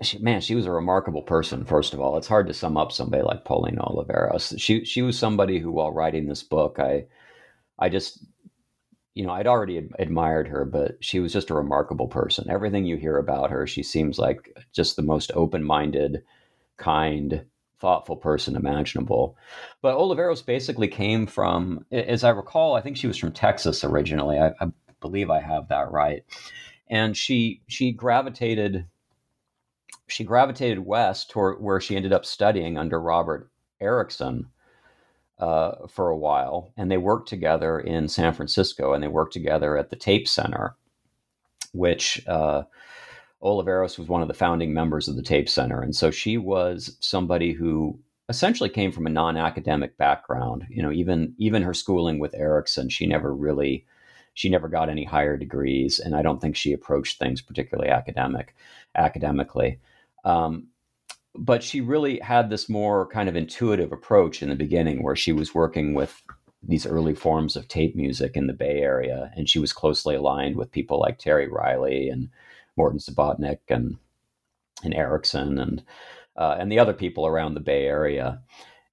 [0.00, 1.64] she, man, she was a remarkable person.
[1.64, 4.58] First of all, it's hard to sum up somebody like Pauline Oliveros.
[4.58, 7.06] She she was somebody who, while writing this book, I
[7.78, 8.24] I just
[9.18, 12.48] you know I'd already ad- admired her, but she was just a remarkable person.
[12.48, 16.22] Everything you hear about her, she seems like just the most open minded,
[16.76, 17.44] kind,
[17.80, 19.36] thoughtful person imaginable.
[19.82, 24.38] But Oliveros basically came from, as I recall, I think she was from Texas originally.
[24.38, 24.68] I, I
[25.00, 26.22] believe I have that right,
[26.88, 28.86] and she she gravitated
[30.06, 33.50] she gravitated west toward where she ended up studying under Robert
[33.80, 34.46] Erickson
[35.38, 39.76] uh, for a while, and they worked together in San Francisco, and they worked together
[39.76, 40.74] at the Tape Center,
[41.72, 42.62] which uh,
[43.42, 46.96] Oliveros was one of the founding members of the Tape Center, and so she was
[47.00, 47.98] somebody who
[48.28, 50.66] essentially came from a non-academic background.
[50.68, 53.86] You know, even even her schooling with Erickson, she never really
[54.34, 58.54] she never got any higher degrees, and I don't think she approached things particularly academic
[58.94, 59.78] academically.
[60.24, 60.68] Um,
[61.38, 65.32] but she really had this more kind of intuitive approach in the beginning where she
[65.32, 66.22] was working with
[66.62, 69.30] these early forms of tape music in the Bay Area.
[69.36, 72.28] And she was closely aligned with people like Terry Riley and
[72.76, 73.96] Morton Subotnick and,
[74.82, 75.84] and Erickson and,
[76.36, 78.42] uh, and the other people around the Bay Area.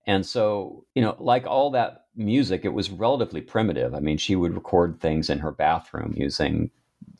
[0.05, 3.95] And so, you know, like all that music, it was relatively primitive.
[3.95, 6.69] I mean, she would record things in her bathroom using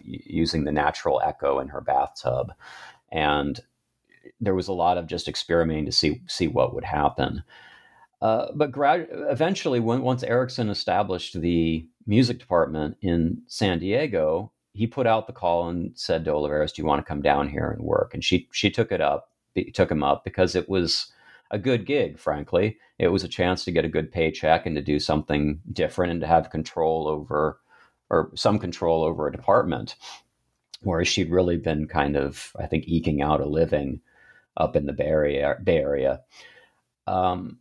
[0.04, 2.54] using the natural echo in her bathtub.
[3.12, 3.60] And
[4.40, 7.44] there was a lot of just experimenting to see see what would happen.
[8.22, 14.88] Uh, but grad- eventually, when, once Erickson established the music department in San Diego, he
[14.88, 17.70] put out the call and said to Oliveros, "Do you want to come down here
[17.70, 19.30] and work?" And she she took it up,
[19.74, 21.12] took him up because it was
[21.52, 22.18] a good gig.
[22.18, 26.12] Frankly, it was a chance to get a good paycheck and to do something different
[26.12, 27.60] and to have control over,
[28.10, 29.96] or some control over a department,
[30.82, 34.02] whereas she'd really been kind of, I think, eking out a living
[34.58, 35.58] up in the Bay Area.
[35.63, 36.22] Bay Area.
[37.08, 37.60] Um,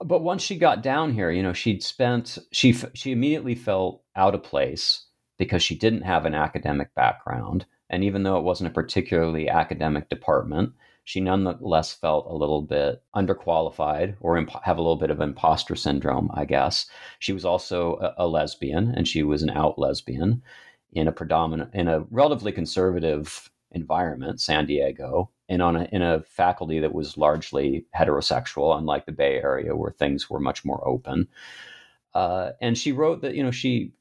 [0.00, 4.34] but once she got down here, you know, she'd spent she she immediately felt out
[4.34, 5.06] of place
[5.38, 10.08] because she didn't have an academic background, and even though it wasn't a particularly academic
[10.08, 10.72] department,
[11.04, 15.76] she nonetheless felt a little bit underqualified or imp- have a little bit of imposter
[15.76, 16.86] syndrome, I guess.
[17.18, 20.42] She was also a, a lesbian, and she was an out lesbian
[20.92, 26.22] in a predominant in a relatively conservative environment, San Diego, and on a, in a
[26.22, 31.28] faculty that was largely heterosexual, unlike the Bay Area where things were much more open.
[32.14, 33.92] Uh, and she wrote that you know she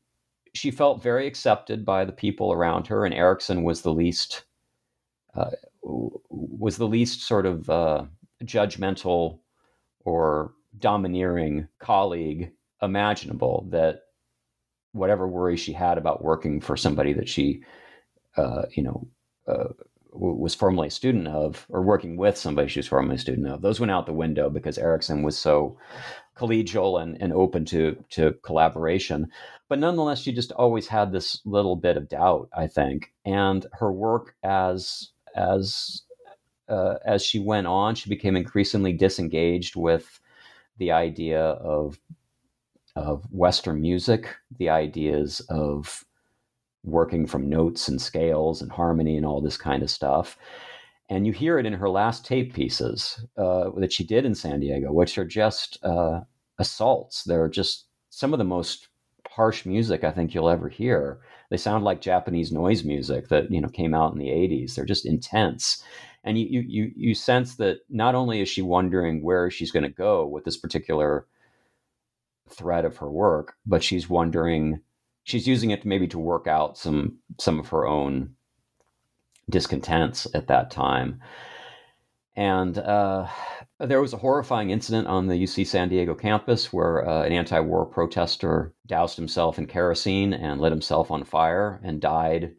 [0.54, 4.44] she felt very accepted by the people around her, and Erickson was the least
[5.36, 5.52] uh,
[5.84, 8.04] was the least sort of uh,
[8.44, 9.40] judgmental
[10.06, 12.52] or domineering colleague
[12.82, 13.68] imaginable.
[13.70, 14.02] That
[14.92, 17.64] whatever worry she had about working for somebody that she
[18.38, 19.08] uh, you know
[19.48, 19.74] uh,
[20.16, 23.62] was formerly a student of, or working with somebody she was formerly a student of,
[23.62, 25.78] those went out the window because Erickson was so
[26.38, 29.28] collegial and, and open to to collaboration.
[29.70, 33.14] But nonetheless, she just always had this little bit of doubt, I think.
[33.26, 36.04] And her work as as
[36.70, 40.20] uh, as she went on, she became increasingly disengaged with
[40.78, 42.00] the idea of
[42.96, 46.06] of Western music, the ideas of
[46.84, 50.38] working from notes and scales and harmony and all this kind of stuff.
[51.10, 54.60] And you hear it in her last tape pieces uh, that she did in San
[54.60, 56.22] Diego, which are just uh,
[56.60, 57.24] assaults.
[57.24, 58.88] They're just some of the most
[59.30, 61.20] harsh music I think you'll ever hear.
[61.50, 64.76] They sound like Japanese noise music that you know came out in the '80s.
[64.76, 65.84] They're just intense,
[66.24, 69.90] and you you you sense that not only is she wondering where she's going to
[69.90, 71.28] go with this particular
[72.50, 74.80] thread of her work, but she's wondering
[75.24, 78.36] she's using it maybe to work out some some of her own
[79.50, 81.22] discontents at that time.
[82.36, 83.28] And uh,
[83.80, 87.60] there was a horrifying incident on the UC San Diego campus where uh, an anti
[87.60, 92.56] war protester doused himself in kerosene and lit himself on fire and died.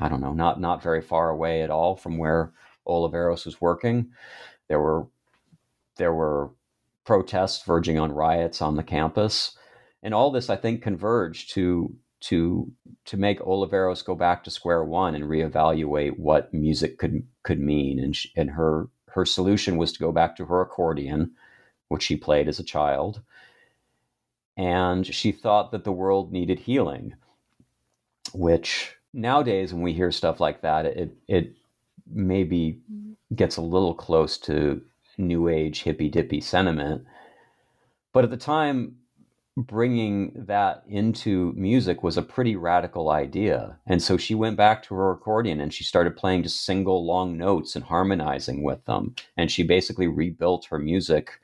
[0.00, 2.52] I don't know, not, not very far away at all from where
[2.86, 4.10] Oliveros was working.
[4.68, 5.06] There were,
[5.96, 6.50] there were
[7.04, 9.56] protests verging on riots on the campus.
[10.02, 11.94] And all this, I think, converged to
[12.24, 12.72] to
[13.04, 17.98] to make Oliveros go back to square one and reevaluate what music could could mean.
[17.98, 21.32] And she, and her her solution was to go back to her accordion,
[21.88, 23.20] which she played as a child.
[24.56, 27.14] And she thought that the world needed healing,
[28.32, 31.54] which nowadays when we hear stuff like that, it it
[32.10, 32.80] maybe
[33.34, 34.80] gets a little close to
[35.18, 37.04] new age hippy dippy sentiment.
[38.14, 38.96] But at the time,
[39.56, 43.78] bringing that into music was a pretty radical idea.
[43.86, 47.38] And so she went back to her accordion and she started playing just single long
[47.38, 49.14] notes and harmonizing with them.
[49.36, 51.40] And she basically rebuilt her music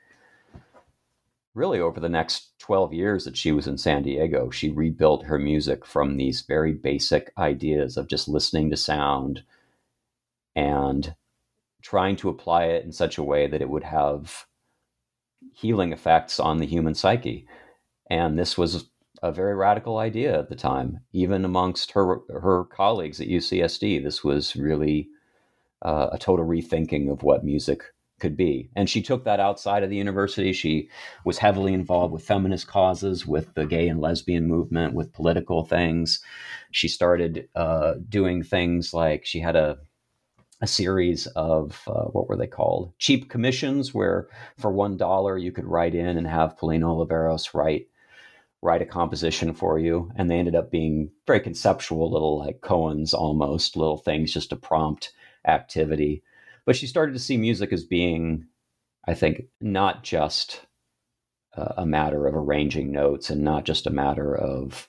[1.53, 4.49] really over the next 12 years that she was in San Diego.
[4.49, 9.43] She rebuilt her music from these very basic ideas of just listening to sound
[10.55, 11.15] and
[11.81, 14.45] trying to apply it in such a way that it would have
[15.53, 17.47] healing effects on the human psyche.
[18.11, 18.89] And this was
[19.23, 24.03] a very radical idea at the time, even amongst her her colleagues at UCSD.
[24.03, 25.07] This was really
[25.81, 27.83] uh, a total rethinking of what music
[28.19, 28.69] could be.
[28.75, 30.51] And she took that outside of the university.
[30.51, 30.89] She
[31.23, 36.19] was heavily involved with feminist causes, with the gay and lesbian movement, with political things.
[36.71, 39.77] She started uh, doing things like she had a
[40.63, 44.27] a series of uh, what were they called cheap commissions where
[44.59, 47.87] for one dollar you could write in and have Pauline Oliveros write
[48.61, 50.11] write a composition for you.
[50.15, 54.55] And they ended up being very conceptual, little like koans almost, little things just to
[54.55, 55.13] prompt
[55.47, 56.23] activity.
[56.65, 58.45] But she started to see music as being,
[59.07, 60.65] I think, not just
[61.53, 64.87] a matter of arranging notes and not just a matter of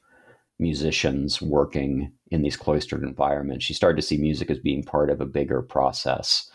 [0.59, 3.65] musicians working in these cloistered environments.
[3.65, 6.49] She started to see music as being part of a bigger process.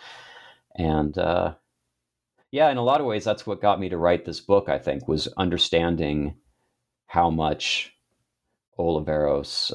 [0.76, 1.56] And uh,
[2.52, 4.78] yeah, in a lot of ways, that's what got me to write this book, I
[4.78, 6.36] think, was understanding
[7.08, 7.94] how much
[8.78, 9.74] Oliveros,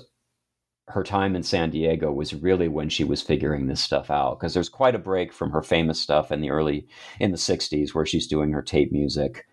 [0.89, 4.39] her time in San Diego was really when she was figuring this stuff out.
[4.39, 6.87] Because there's quite a break from her famous stuff in the early,
[7.19, 9.47] in the 60s, where she's doing her tape music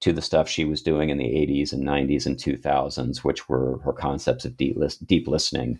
[0.00, 3.78] to the stuff she was doing in the 80s and 90s and 2000s, which were
[3.84, 4.76] her concepts of deep,
[5.06, 5.78] deep listening.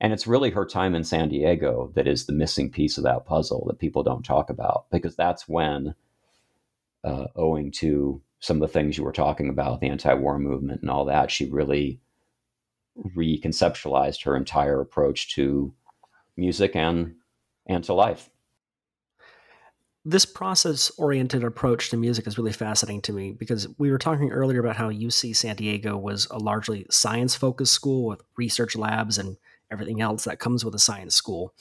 [0.00, 3.24] And it's really her time in San Diego that is the missing piece of that
[3.24, 5.94] puzzle that people don't talk about, because that's when,
[7.04, 10.90] uh, owing to some of the things you were talking about, the anti-war movement and
[10.90, 12.00] all that, she really
[13.16, 15.72] reconceptualized her entire approach to
[16.36, 17.14] music and
[17.66, 18.28] and to life.
[20.04, 24.32] This process oriented approach to music is really fascinating to me because we were talking
[24.32, 29.16] earlier about how UC San Diego was a largely science focused school with research labs
[29.16, 29.36] and
[29.70, 31.54] everything else that comes with a science school.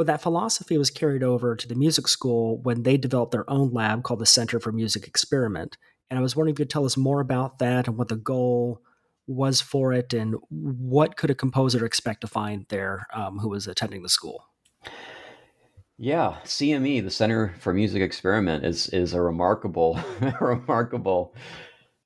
[0.00, 3.70] But that philosophy was carried over to the music school when they developed their own
[3.70, 5.76] lab called the Center for Music Experiment.
[6.08, 8.16] And I was wondering if you could tell us more about that and what the
[8.16, 8.80] goal
[9.26, 13.66] was for it and what could a composer expect to find there um, who was
[13.66, 14.46] attending the school.
[15.98, 20.00] Yeah, CME, the Center for Music Experiment, is is a remarkable,
[20.40, 21.34] remarkable,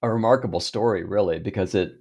[0.02, 1.92] a remarkable story, really, because it.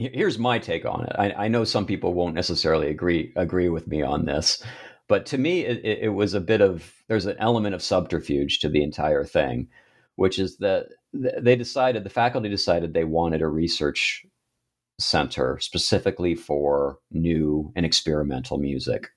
[0.00, 1.12] Here's my take on it.
[1.18, 4.62] I, I know some people won't necessarily agree agree with me on this,
[5.08, 8.68] but to me, it, it was a bit of there's an element of subterfuge to
[8.68, 9.68] the entire thing
[10.20, 14.26] which is that they decided, the faculty decided they wanted a research
[14.98, 19.08] center specifically for new and experimental music.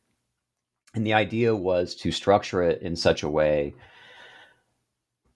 [0.96, 3.76] And the idea was to structure it in such a way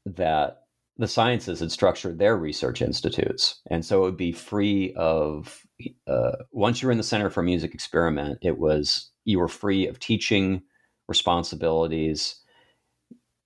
[0.05, 0.66] that
[0.97, 3.61] the sciences had structured their research institutes.
[3.69, 5.61] And so it would be free of,
[6.07, 9.99] uh, once you're in the Center for Music Experiment, it was, you were free of
[9.99, 10.63] teaching
[11.07, 12.41] responsibilities.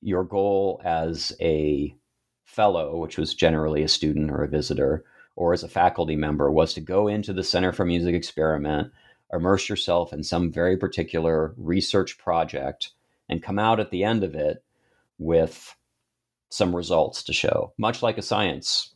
[0.01, 1.93] Your goal as a
[2.45, 5.03] fellow, which was generally a student or a visitor,
[5.35, 8.91] or as a faculty member, was to go into the Center for Music Experiment,
[9.33, 12.91] immerse yourself in some very particular research project,
[13.29, 14.63] and come out at the end of it
[15.17, 15.75] with
[16.51, 18.93] some results to show, much like a science,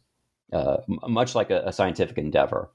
[0.54, 0.78] uh,
[1.08, 2.70] much like a, a scientific endeavor.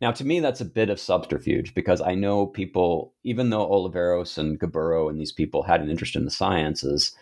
[0.00, 4.36] Now, to me, that's a bit of subterfuge because I know people, even though Oliveros
[4.36, 7.14] and Gaburo and these people had an interest in the sciences,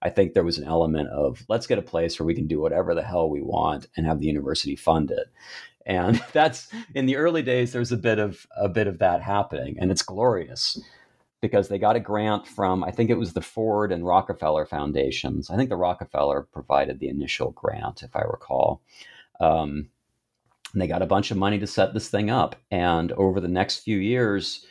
[0.00, 2.60] I think there was an element of let's get a place where we can do
[2.60, 5.26] whatever the hell we want and have the university fund it.
[5.84, 9.76] And that's in the early days there's a bit of a bit of that happening
[9.78, 10.80] and it's glorious
[11.40, 15.50] because they got a grant from I think it was the Ford and Rockefeller foundations.
[15.50, 18.82] I think the Rockefeller provided the initial grant if I recall.
[19.40, 19.88] Um,
[20.72, 23.48] and they got a bunch of money to set this thing up and over the
[23.48, 24.66] next few years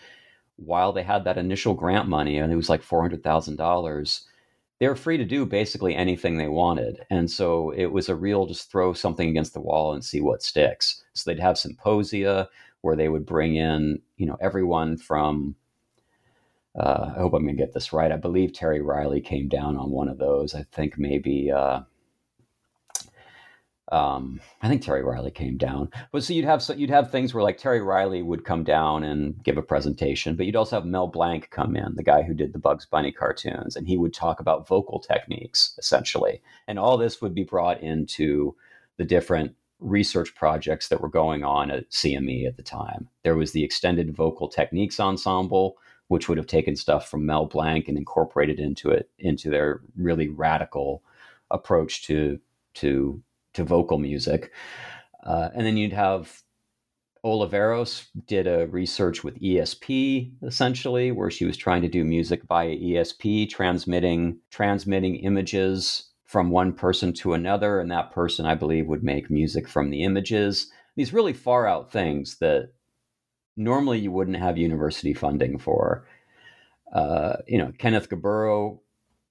[0.57, 4.23] while they had that initial grant money and it was like $400,000
[4.79, 7.05] they were free to do basically anything they wanted.
[7.09, 10.43] And so it was a real just throw something against the wall and see what
[10.43, 11.03] sticks.
[11.13, 12.47] So they'd have symposia
[12.81, 15.55] where they would bring in, you know, everyone from
[16.77, 18.11] uh, I hope I'm going to get this right.
[18.11, 20.53] I believe Terry Riley came down on one of those.
[20.53, 21.81] I think maybe uh,
[23.91, 25.89] um, I think Terry Riley came down.
[26.11, 29.03] But so you'd have so you'd have things where like Terry Riley would come down
[29.03, 32.33] and give a presentation, but you'd also have Mel Blanc come in, the guy who
[32.33, 36.41] did the Bugs Bunny cartoons, and he would talk about vocal techniques essentially.
[36.67, 38.55] And all this would be brought into
[38.97, 43.07] the different research projects that were going on at CME at the time.
[43.23, 45.77] There was the Extended Vocal Techniques Ensemble,
[46.07, 50.27] which would have taken stuff from Mel Blanc and incorporated into it into their really
[50.27, 51.03] radical
[51.51, 52.39] approach to
[52.75, 53.21] to
[53.53, 54.51] to vocal music.
[55.23, 56.41] Uh, and then you'd have
[57.25, 62.75] Oliveros did a research with ESP essentially, where she was trying to do music via
[62.75, 69.03] ESP, transmitting transmitting images from one person to another, and that person, I believe, would
[69.03, 70.69] make music from the images.
[70.95, 72.73] These really far out things that
[73.57, 76.07] normally you wouldn't have university funding for.
[76.93, 78.79] Uh, you know, Kenneth Gaburo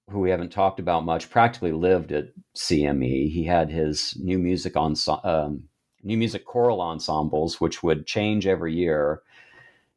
[0.09, 3.29] who we haven't talked about much, practically lived at CME.
[3.29, 5.63] He had his new music on um,
[6.01, 9.21] new music choral ensembles, which would change every year,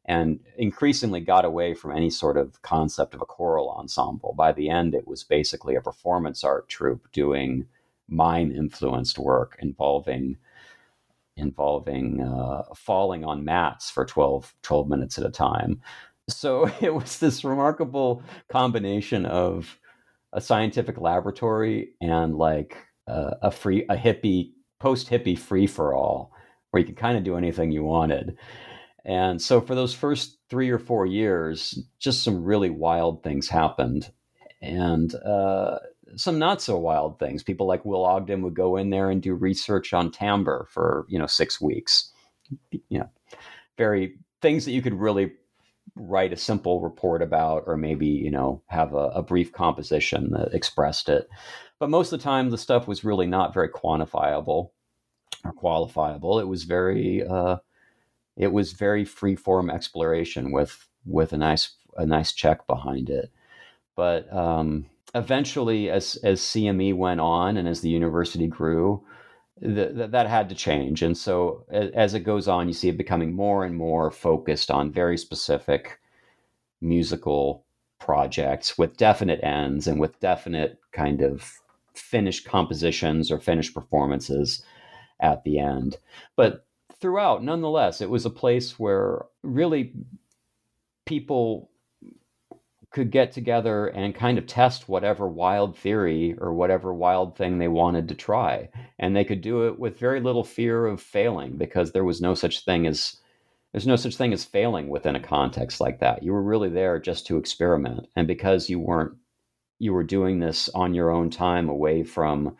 [0.05, 4.33] and increasingly got away from any sort of concept of a choral ensemble.
[4.35, 7.67] By the end, it was basically a performance art troupe doing
[8.09, 10.35] mime influenced work involving
[11.37, 15.81] involving uh, falling on mats for 12, 12 minutes at a time.
[16.29, 19.79] So it was this remarkable combination of
[20.33, 22.77] a scientific laboratory and like
[23.07, 26.31] uh, a free a hippie post hippie free for all
[26.71, 28.37] where you could kind of do anything you wanted.
[29.03, 34.11] And so for those first three or four years, just some really wild things happened,
[34.61, 35.79] and uh,
[36.15, 37.43] some not so wild things.
[37.43, 41.19] People like Will Ogden would go in there and do research on timbre for you
[41.19, 42.11] know six weeks.
[42.71, 43.09] You know,
[43.77, 45.31] very things that you could really
[45.95, 50.53] write a simple report about or maybe you know have a, a, brief composition that
[50.53, 51.27] expressed it
[51.79, 54.69] but most of the time the stuff was really not very quantifiable
[55.43, 57.57] or qualifiable it was very uh,
[58.37, 63.29] it was very free form exploration with with a nice a nice check behind it
[63.95, 64.85] but um,
[65.15, 69.03] eventually as as cme went on and as the university grew
[69.61, 71.01] that that had to change.
[71.01, 74.91] And so as it goes on, you see it becoming more and more focused on
[74.91, 75.99] very specific
[76.81, 77.63] musical
[77.99, 81.53] projects with definite ends and with definite kind of
[81.93, 84.63] finished compositions or finished performances
[85.19, 85.97] at the end.
[86.35, 86.65] But
[86.99, 89.93] throughout, nonetheless, it was a place where really
[91.05, 91.69] people
[92.91, 97.69] could get together and kind of test whatever wild theory or whatever wild thing they
[97.69, 98.69] wanted to try.
[98.99, 102.33] And they could do it with very little fear of failing because there was no
[102.33, 103.17] such thing as
[103.71, 106.23] there's no such thing as failing within a context like that.
[106.23, 108.07] You were really there just to experiment.
[108.17, 109.13] And because you weren't
[109.79, 112.55] you were doing this on your own time away from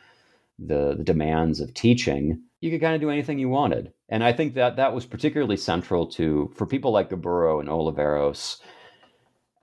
[0.57, 3.91] the, the demands of teaching, you could kind of do anything you wanted.
[4.09, 8.61] And I think that that was particularly central to for people like Gaburo and Oliveros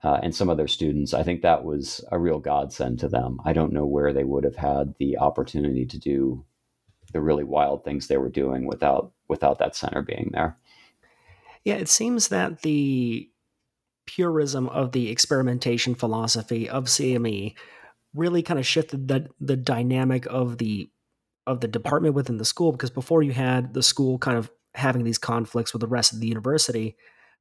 [0.03, 1.13] uh, and some of their students.
[1.13, 3.39] I think that was a real godsend to them.
[3.43, 6.45] I don't know where they would have had the opportunity to do
[7.11, 10.57] the really wild things they were doing without without that center being there.
[11.63, 13.29] Yeah, it seems that the
[14.05, 17.55] purism of the experimentation philosophy of CME
[18.13, 20.89] really kind of shifted the the dynamic of the
[21.45, 25.03] of the department within the school because before you had the school kind of having
[25.03, 26.95] these conflicts with the rest of the university,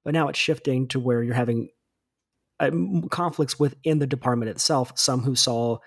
[0.05, 1.69] but now it's shifting to where you're having
[3.11, 4.93] conflicts within the department itself.
[4.97, 5.79] Some who saw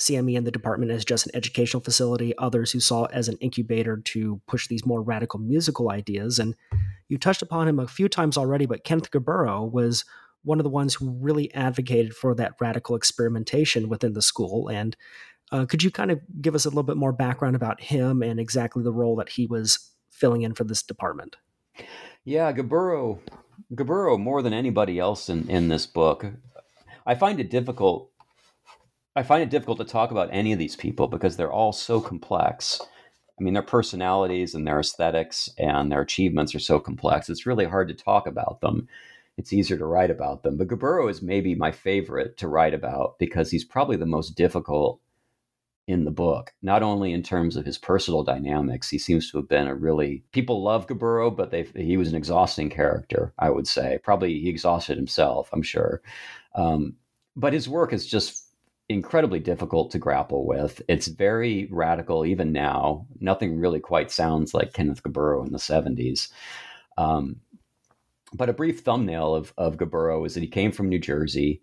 [0.00, 3.38] CME and the department as just an educational facility, others who saw it as an
[3.38, 6.38] incubator to push these more radical musical ideas.
[6.38, 6.54] And
[7.08, 10.04] you touched upon him a few times already, but Kenneth Gaburo was
[10.42, 14.68] one of the ones who really advocated for that radical experimentation within the school.
[14.68, 14.96] And
[15.50, 18.38] uh, could you kind of give us a little bit more background about him and
[18.38, 21.36] exactly the role that he was filling in for this department?
[22.24, 23.18] Yeah, Gaburo
[23.74, 26.26] Gaburo more than anybody else in, in this book.
[27.06, 28.10] I find it difficult.
[29.14, 32.00] I find it difficult to talk about any of these people because they're all so
[32.00, 32.80] complex.
[33.38, 37.28] I mean, their personalities and their aesthetics and their achievements are so complex.
[37.28, 38.88] It's really hard to talk about them.
[39.36, 40.56] It's easier to write about them.
[40.56, 45.00] But Gaburo is maybe my favorite to write about because he's probably the most difficult
[45.86, 48.88] in the book, not only in terms of his personal dynamics.
[48.88, 52.16] He seems to have been a really people love Gaburo, but they he was an
[52.16, 53.32] exhausting character.
[53.38, 55.48] I would say probably he exhausted himself.
[55.52, 56.02] I'm sure,
[56.54, 56.96] um,
[57.36, 58.46] but his work is just
[58.88, 60.80] incredibly difficult to grapple with.
[60.88, 63.06] It's very radical even now.
[63.20, 66.28] Nothing really quite sounds like Kenneth Gaburo in the 70s.
[66.96, 67.36] Um,
[68.32, 71.62] but a brief thumbnail of, of Gaburo is that he came from New Jersey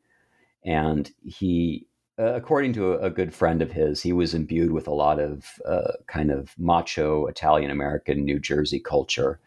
[0.65, 1.87] and he,
[2.19, 5.19] uh, according to a, a, good friend of his, he was imbued with a lot
[5.19, 9.39] of uh, kind of macho Italian American New Jersey culture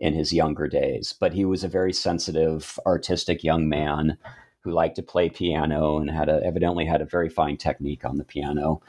[0.00, 1.12] in his younger days.
[1.12, 4.18] But he was a very sensitive, artistic young man
[4.60, 8.16] who liked to play piano and had a, evidently had a very fine technique on
[8.16, 8.82] the piano.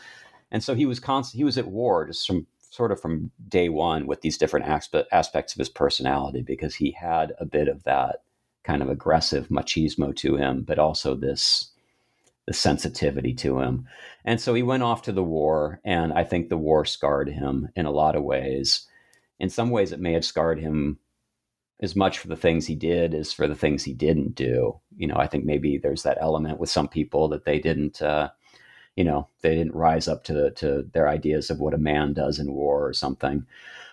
[0.52, 3.70] And so he was constant, he was at war just from sort of from day
[3.70, 7.84] one with these different aspe- aspects of his personality because he had a bit of
[7.84, 8.24] that
[8.64, 11.72] kind of aggressive machismo to him, but also this
[12.50, 13.88] the sensitivity to him.
[14.26, 17.70] And so he went off to the war, and I think the war scarred him
[17.76, 18.88] in a lot of ways.
[19.40, 20.98] In some ways, it may have scarred him
[21.80, 24.80] as much for the things he did as for the things he didn't do.
[24.98, 28.30] You know, I think maybe there's that element with some people that they didn't, uh,
[28.96, 32.40] you know, they didn't rise up to to their ideas of what a man does
[32.40, 33.46] in war or something.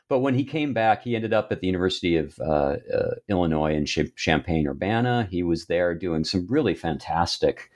[0.08, 3.74] But when he came back, he ended up at the University of uh, uh, Illinois
[3.74, 5.28] in Ch- Champaign Urbana.
[5.30, 7.70] He was there doing some really fantastic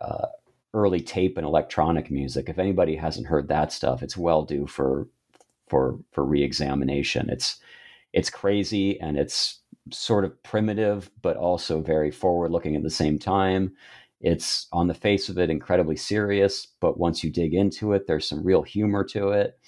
[0.00, 0.26] uh,
[0.74, 2.48] early tape and electronic music.
[2.48, 5.08] If anybody hasn't heard that stuff, it's well due for
[5.68, 7.30] for for reexamination.
[7.30, 7.58] It's
[8.12, 9.60] it's crazy and it's
[9.92, 13.72] sort of primitive, but also very forward looking at the same time.
[14.20, 18.28] It's on the face of it incredibly serious, but once you dig into it, there's
[18.28, 19.58] some real humor to it.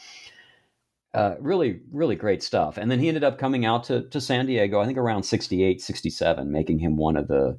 [1.15, 2.77] Uh, really, really great stuff.
[2.77, 5.81] And then he ended up coming out to, to San Diego, I think around 68,
[5.81, 7.59] 67, making him one of the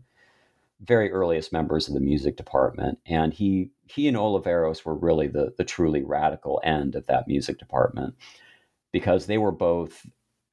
[0.83, 2.99] very earliest members of the music department.
[3.05, 7.57] And he he and Oliveros were really the the truly radical end of that music
[7.59, 8.15] department
[8.91, 10.05] because they were both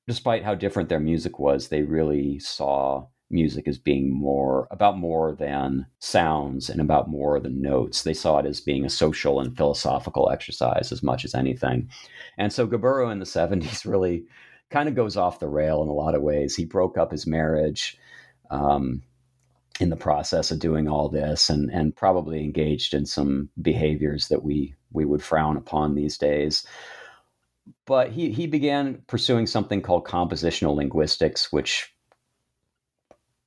[0.06, 5.34] despite how different their music was, they really saw music as being more about more
[5.34, 8.02] than sounds and about more than notes.
[8.02, 11.90] They saw it as being a social and philosophical exercise as much as anything.
[12.38, 14.24] And so Gaburo in the 70s really
[14.70, 16.56] kind of goes off the rail in a lot of ways.
[16.56, 17.98] He broke up his marriage
[18.50, 19.02] um,
[19.80, 24.42] in the process of doing all this and, and probably engaged in some behaviors that
[24.42, 26.66] we, we would frown upon these days
[27.86, 31.92] but he, he began pursuing something called compositional linguistics, which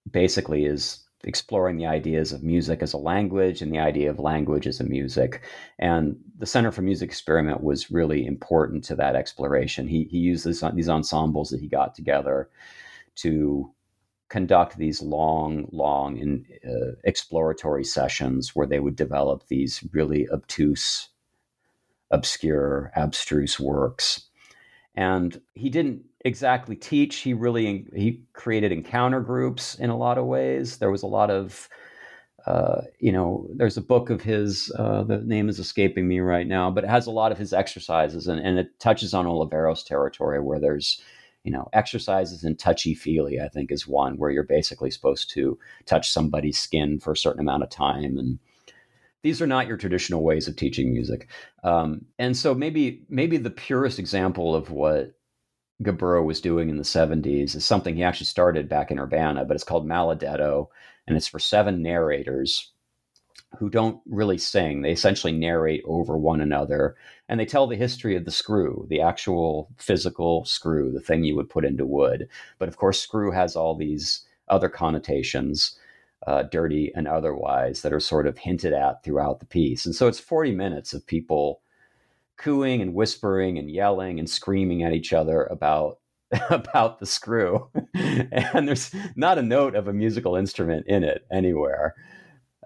[0.09, 4.65] basically is exploring the ideas of music as a language and the idea of language
[4.65, 5.41] as a music.
[5.77, 9.87] And the Center for Music Experiment was really important to that exploration.
[9.87, 12.49] He, he used this, these ensembles that he got together
[13.17, 13.71] to
[14.31, 21.09] conduct these long, long and uh, exploratory sessions where they would develop these really obtuse
[22.11, 24.29] obscure, abstruse works.
[24.95, 27.17] And he didn't exactly teach.
[27.17, 30.77] He really he created encounter groups in a lot of ways.
[30.77, 31.67] There was a lot of
[32.45, 36.47] uh, you know, there's a book of his, uh, the name is escaping me right
[36.47, 39.85] now, but it has a lot of his exercises and, and it touches on Oliveros
[39.85, 40.99] territory where there's,
[41.43, 45.57] you know, exercises and touchy feely, I think is one where you're basically supposed to
[45.85, 48.39] touch somebody's skin for a certain amount of time and,
[49.23, 51.29] these are not your traditional ways of teaching music.
[51.63, 55.13] Um, and so maybe maybe the purest example of what
[55.83, 59.55] Gaburo was doing in the 70s is something he actually started back in Urbana, but
[59.55, 60.67] it's called Maledetto,
[61.07, 62.70] and it's for seven narrators
[63.57, 64.81] who don't really sing.
[64.81, 66.95] They essentially narrate over one another,
[67.29, 71.35] and they tell the history of the screw, the actual physical screw, the thing you
[71.35, 72.27] would put into wood.
[72.59, 75.77] But of course, screw has all these other connotations
[76.27, 79.85] uh, dirty and otherwise, that are sort of hinted at throughout the piece.
[79.85, 81.61] And so it's 40 minutes of people
[82.37, 85.99] cooing and whispering and yelling and screaming at each other about
[86.49, 91.93] about the screw and there's not a note of a musical instrument in it anywhere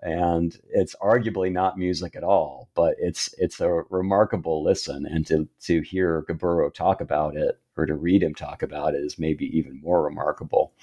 [0.06, 5.48] and it's arguably not music at all but it's it's a remarkable listen and to
[5.60, 9.46] to hear Gaburo talk about it or to read him talk about it is maybe
[9.58, 10.74] even more remarkable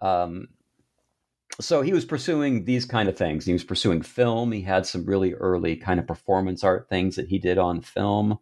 [0.00, 0.48] um,
[1.60, 3.44] so he was pursuing these kind of things.
[3.44, 4.52] He was pursuing film.
[4.52, 8.38] He had some really early kind of performance art things that he did on film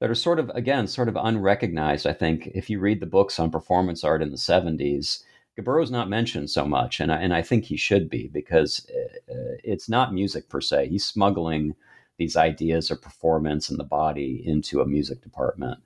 [0.00, 2.06] that are sort of, again, sort of unrecognized.
[2.06, 5.22] I think if you read the books on performance art in the 70s,
[5.58, 9.32] Gaburo's not mentioned so much, and I, and I think he should be because uh,
[9.32, 10.88] uh, it's not music per se.
[10.88, 11.74] He's smuggling
[12.16, 15.80] these ideas of performance and the body into a music department.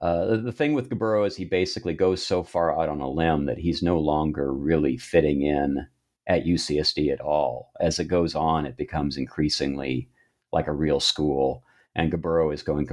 [0.00, 3.46] Uh, the thing with Gaburo is he basically goes so far out on a limb
[3.46, 5.86] that he's no longer really fitting in
[6.26, 7.70] at UCSD at all.
[7.80, 10.08] As it goes on, it becomes increasingly
[10.52, 11.64] like a real school,
[11.94, 12.88] and Gaburo is going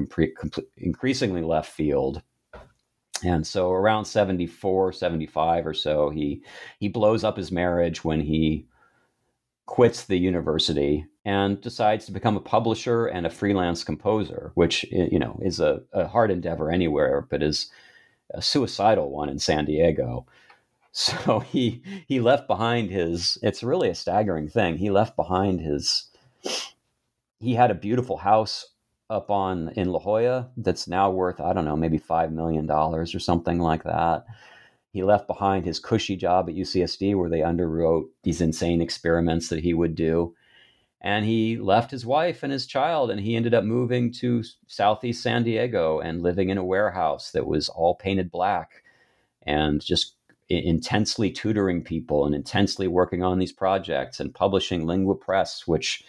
[0.78, 2.22] increasingly left field.
[3.24, 6.41] And so around 74, 75 or so, he
[6.80, 8.65] he blows up his marriage when he
[9.65, 15.09] quits the university and decides to become a publisher and a freelance composer, which eh,
[15.11, 17.70] you know is a, a hard endeavor anywhere, but is
[18.34, 20.26] a suicidal one in San Diego.
[20.91, 23.38] So he he left behind his.
[23.43, 24.78] It's really a staggering thing.
[24.78, 26.09] He left behind his.
[27.39, 28.65] He had a beautiful house
[29.10, 33.16] up on in La Jolla that's now worth I don't know maybe five million dollars
[33.16, 34.26] or something like that.
[34.91, 39.64] He left behind his cushy job at UCSD where they underwrote these insane experiments that
[39.64, 40.36] he would do.
[41.01, 45.24] And he left his wife and his child, and he ended up moving to Southeast
[45.24, 48.84] San Diego and living in a warehouse that was all painted black
[49.43, 50.16] and just
[50.49, 56.03] intensely tutoring people and intensely working on these projects and publishing Lingua Press, which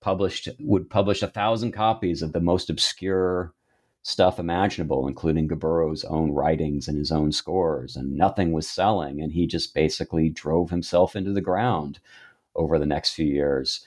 [0.00, 3.54] published would publish a thousand copies of the most obscure
[4.02, 9.20] stuff imaginable, including Gaburo's own writings and his own scores, and nothing was selling.
[9.20, 11.98] And he just basically drove himself into the ground
[12.54, 13.84] over the next few years.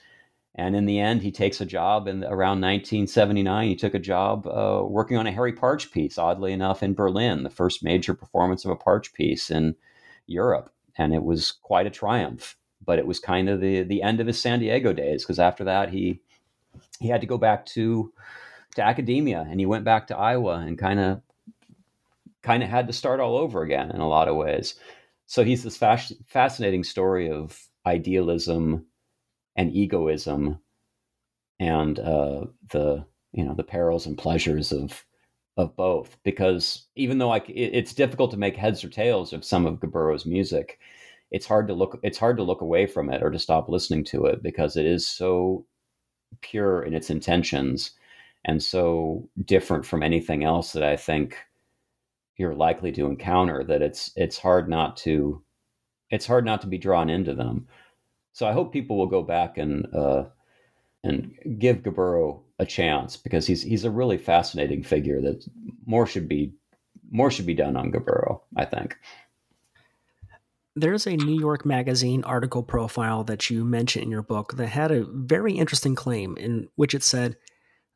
[0.56, 3.68] And in the end, he takes a job in around 1979.
[3.70, 7.44] He took a job uh, working on a Harry Partch piece, oddly enough, in Berlin,
[7.44, 9.76] the first major performance of a Partch piece in
[10.28, 10.70] Europe.
[10.98, 12.58] And it was quite a triumph.
[12.90, 15.64] But it was kind of the, the end of his San Diego days because after
[15.66, 16.22] that, he
[17.00, 18.12] he had to go back to
[18.74, 21.22] to academia and he went back to Iowa and kind of
[22.42, 24.74] kind of had to start all over again in a lot of ways.
[25.28, 28.88] So he's this fas- fascinating story of idealism
[29.56, 30.60] and egoism
[31.60, 35.06] and uh, the you know the perils and pleasures of
[35.58, 39.46] of both because even though I, it, it's difficult to make heads or tails of
[39.46, 40.80] some of Gaburo's music
[41.32, 44.04] it's hard to look it's hard to look away from it or to stop listening
[44.04, 45.66] to it because it is so
[46.42, 47.92] pure in its intentions
[48.46, 51.38] and so different from anything else that I think
[52.38, 55.44] you're likely to encounter that it's it's hard not to
[56.10, 57.68] it's hard not to be drawn into them.
[58.34, 60.26] So I hope people will go back and uh,
[61.04, 65.46] and give Gaburo a chance because he's he's a really fascinating figure that
[65.86, 66.54] more should be
[67.12, 68.98] more should be done on Gaburo, I think.
[70.76, 74.92] There's a New York Magazine article profile that you mentioned in your book that had
[74.92, 77.38] a very interesting claim in which it said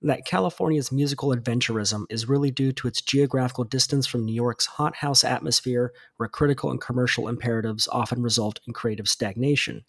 [0.02, 5.24] that California's musical adventurism is really due to its geographical distance from New York's hothouse
[5.24, 9.86] atmosphere, where critical and commercial imperatives often result in creative stagnation.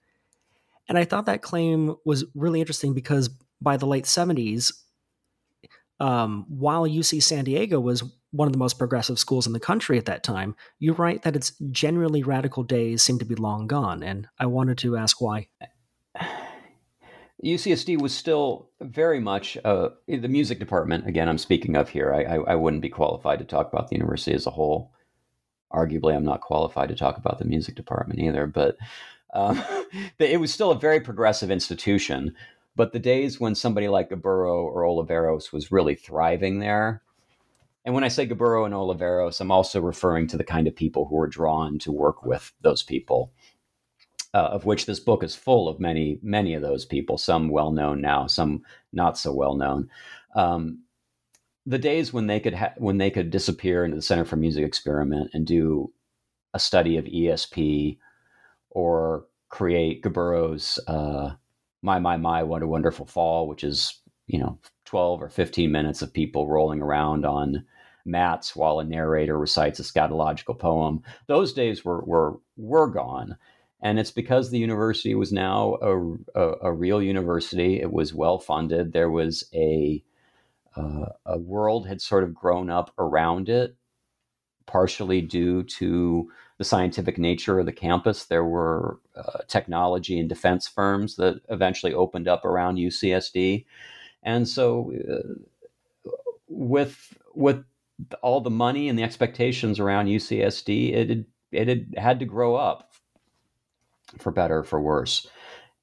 [0.88, 3.28] And I thought that claim was really interesting because
[3.60, 4.72] by the late 70s,
[6.04, 9.96] um, while UC San Diego was one of the most progressive schools in the country
[9.96, 14.02] at that time, you write that its genuinely radical days seem to be long gone.
[14.02, 15.48] And I wanted to ask why.
[17.42, 21.06] UCSD was still very much uh, the music department.
[21.06, 22.12] Again, I'm speaking of here.
[22.12, 24.92] I, I, I, wouldn't be qualified to talk about the university as a whole.
[25.72, 28.46] Arguably, I'm not qualified to talk about the music department either.
[28.46, 28.76] But
[29.32, 29.62] um,
[30.18, 32.34] it was still a very progressive institution.
[32.76, 37.02] But the days when somebody like Gaburo or Oliveros was really thriving there,
[37.84, 41.06] and when I say Gaburo and Oliveros, I'm also referring to the kind of people
[41.06, 43.32] who were drawn to work with those people
[44.34, 47.70] uh, of which this book is full of many, many of those people, some well
[47.70, 49.88] known now, some not so well known.
[50.34, 50.80] Um,
[51.64, 54.64] the days when they could ha- when they could disappear into the Center for Music
[54.64, 55.92] Experiment and do
[56.52, 57.96] a study of ESP
[58.70, 61.34] or create Gaburo's uh,
[61.84, 66.02] "My My My What a Wonderful Fall," which is you know twelve or fifteen minutes
[66.02, 67.64] of people rolling around on
[68.04, 71.02] mats while a narrator recites a scatological poem.
[71.28, 73.36] Those days were were were gone
[73.84, 77.80] and it's because the university was now a, a, a real university.
[77.80, 78.92] It was well funded.
[78.92, 80.02] There was a
[80.76, 83.76] uh, a world had sort of grown up around it,
[84.66, 88.24] partially due to the scientific nature of the campus.
[88.24, 93.64] There were uh, technology and defense firms that eventually opened up around UCSD,
[94.22, 96.10] and so uh,
[96.48, 97.64] with with
[98.22, 102.56] all the money and the expectations around UCSD, it had, it had had to grow
[102.56, 102.92] up
[104.18, 105.26] for better for worse.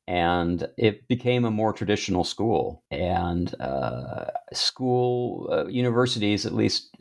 [0.08, 2.84] And it became a more traditional school.
[2.92, 6.96] And uh, school uh, universities at least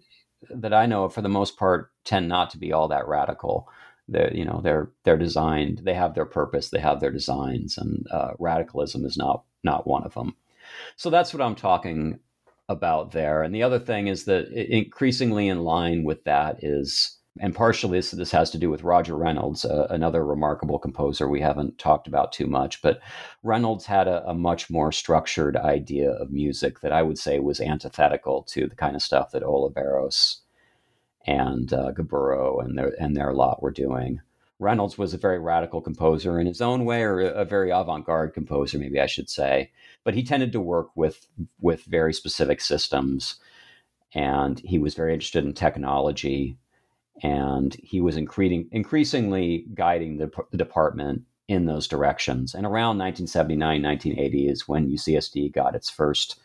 [0.49, 3.69] that i know of for the most part tend not to be all that radical
[4.09, 8.07] they're you know they're they're designed they have their purpose they have their designs and
[8.11, 10.35] uh, radicalism is not not one of them
[10.97, 12.19] so that's what i'm talking
[12.69, 17.55] about there and the other thing is that increasingly in line with that is and
[17.55, 21.79] partially this, this has to do with Roger Reynolds, uh, another remarkable composer we haven't
[21.79, 22.83] talked about too much.
[22.83, 23.01] But
[23.45, 27.61] Reynolds had a, a, much more structured idea of music that I would say was
[27.61, 30.41] antithetical to the kind of stuff that Oliveros
[31.27, 34.21] and uh, Gaburo and their and their lot were doing.
[34.59, 38.79] Reynolds was a very radical composer in his own way, or a very avant-garde composer,
[38.79, 39.71] maybe I should say.
[40.05, 41.27] But he tended to work with
[41.61, 43.37] with very specific systems,
[44.15, 46.59] and he was very interested in technology,
[47.23, 52.55] and he was increasing, increasingly guiding the, the department in those directions.
[52.55, 56.39] And around 1979, 1980 is when UCSD got its first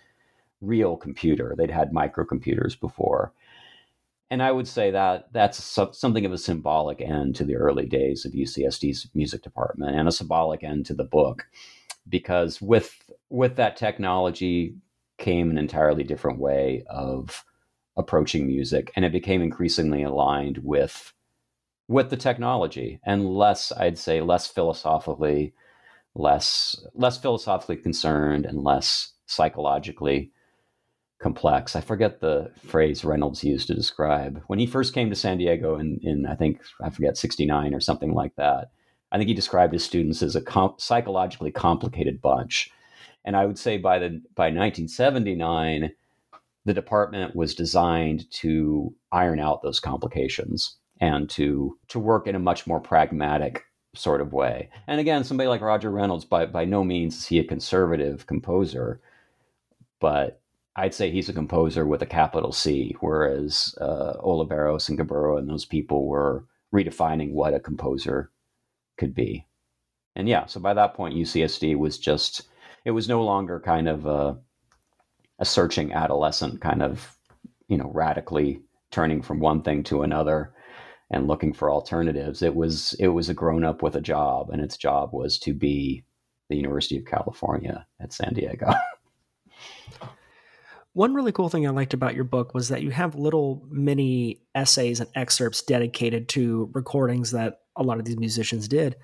[0.62, 1.54] real computer.
[1.56, 3.32] They'd had microcomputers before
[4.30, 5.64] and I would say that that's
[5.94, 10.12] something of a symbolic end to the early days of UCSD's music department and a
[10.12, 11.46] symbolic end to the book,
[12.10, 14.76] because with with that technology
[15.18, 17.46] came an entirely different way of
[17.98, 21.14] approaching music, and it became increasingly aligned with
[21.88, 25.54] with the technology and less, I'd say, less philosophically,
[26.16, 30.32] less less philosophically concerned and less psychologically
[31.26, 31.76] complex.
[31.76, 35.76] I forget the phrase Reynolds used to describe when he first came to San Diego
[35.80, 38.70] in, in I think I forget 69 or something like that.
[39.12, 42.70] I think he described his students as a comp- psychologically complicated bunch.
[43.24, 45.94] And I would say by the by 1979
[46.64, 52.40] the department was designed to iron out those complications and to to work in a
[52.40, 53.64] much more pragmatic
[53.96, 54.70] sort of way.
[54.86, 59.02] And again, somebody like Roger Reynolds by by no means is he a conservative composer,
[60.00, 60.40] but
[60.76, 65.50] I'd say he's a composer with a capital C, whereas uh, Oliveros and Gaburo and
[65.50, 68.32] those people were redefining what a composer
[68.98, 69.48] could be.
[70.16, 72.48] And yeah, so by that point, UCSD was just,
[72.84, 74.38] it was no longer kind of a,
[75.40, 77.18] a searching adolescent, kind of,
[77.68, 78.62] you know, radically
[78.92, 80.54] turning from one thing to another
[81.10, 82.42] and looking for alternatives.
[82.42, 85.54] It was, it was a grown up with a job, and its job was to
[85.54, 86.04] be
[86.50, 88.74] the University of California at San Diego.
[90.96, 94.40] One really cool thing I liked about your book was that you have little mini
[94.56, 98.96] essays and excerpts dedicated to recordings that a lot of these musicians did.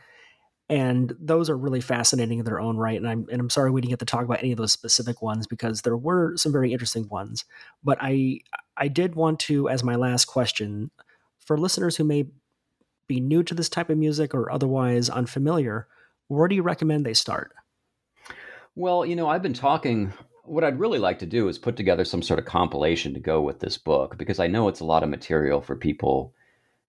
[0.69, 2.95] And those are really fascinating in their own right.
[2.95, 5.21] And I'm, and I'm sorry we didn't get to talk about any of those specific
[5.21, 7.43] ones because there were some very interesting ones.
[7.83, 8.39] But I,
[8.77, 10.91] I did want to, as my last question,
[11.39, 12.25] for listeners who may
[13.07, 15.89] be new to this type of music or otherwise unfamiliar,
[16.29, 17.51] where do you recommend they start?
[18.75, 20.13] Well, you know, I've been talking
[20.43, 23.41] what I'd really like to do is put together some sort of compilation to go
[23.41, 26.33] with this book because I know it's a lot of material for people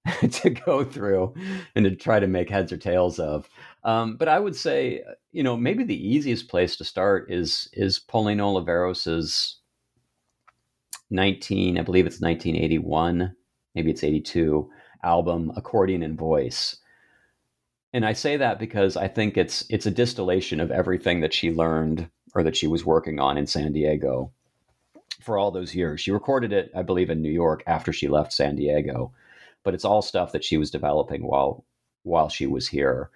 [0.30, 1.34] to go through
[1.74, 3.48] and to try to make heads or tails of.
[3.84, 7.98] Um, but I would say, you know, maybe the easiest place to start is is
[7.98, 9.58] Pauline Oliveros's
[11.10, 13.34] 19, I believe it's 1981,
[13.74, 14.68] maybe it's 82
[15.04, 16.76] album Accordion and Voice.
[17.92, 21.52] And I say that because I think it's it's a distillation of everything that she
[21.52, 24.30] learned or that she was working on in San Diego
[25.20, 26.00] for all those years.
[26.00, 29.12] She recorded it, I believe, in New York after she left San Diego,
[29.62, 31.64] but it's all stuff that she was developing while
[32.04, 33.10] while she was here.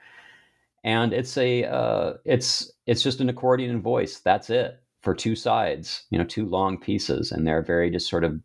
[0.84, 4.20] And it's a uh, it's it's just an accordion and voice.
[4.20, 8.24] That's it for two sides, you know, two long pieces, and they're very just sort
[8.24, 8.40] of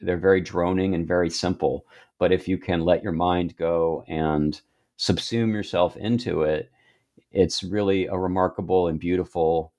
[0.00, 1.86] they're very droning and very simple.
[2.18, 4.60] But if you can let your mind go and
[4.98, 6.70] subsume yourself into it,
[7.32, 9.72] it's really a remarkable and beautiful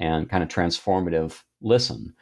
[0.00, 2.14] and kind of transformative listen.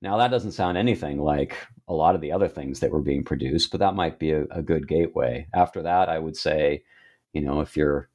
[0.00, 1.56] Now, that doesn't sound anything like
[1.86, 4.44] a lot of the other things that were being produced, but that might be a,
[4.50, 5.46] a good gateway.
[5.54, 6.82] After that, I would say,
[7.32, 8.08] you know, if you're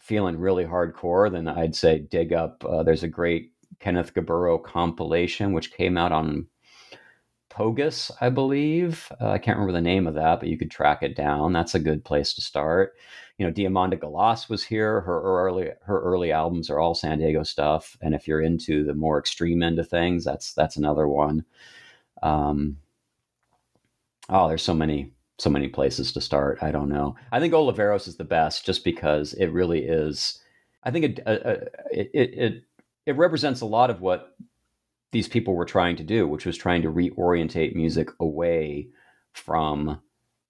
[0.00, 2.64] feeling really hardcore, then I'd say dig up.
[2.64, 6.46] Uh, there's a great Kenneth Gaburo compilation, which came out on
[7.58, 9.10] Pogus, I believe.
[9.20, 11.52] Uh, I can't remember the name of that, but you could track it down.
[11.52, 12.94] That's a good place to start
[13.38, 15.00] you know, Diamanda Galas was here.
[15.00, 18.94] Her early her early albums are all San Diego stuff, and if you're into the
[18.94, 21.44] more extreme end of things, that's that's another one.
[22.20, 22.78] Um,
[24.28, 26.58] oh, there's so many so many places to start.
[26.62, 27.14] I don't know.
[27.30, 30.40] I think Oliveros is the best, just because it really is.
[30.82, 32.64] I think it it it, it,
[33.06, 34.34] it represents a lot of what
[35.12, 38.88] these people were trying to do, which was trying to reorientate music away
[39.32, 40.00] from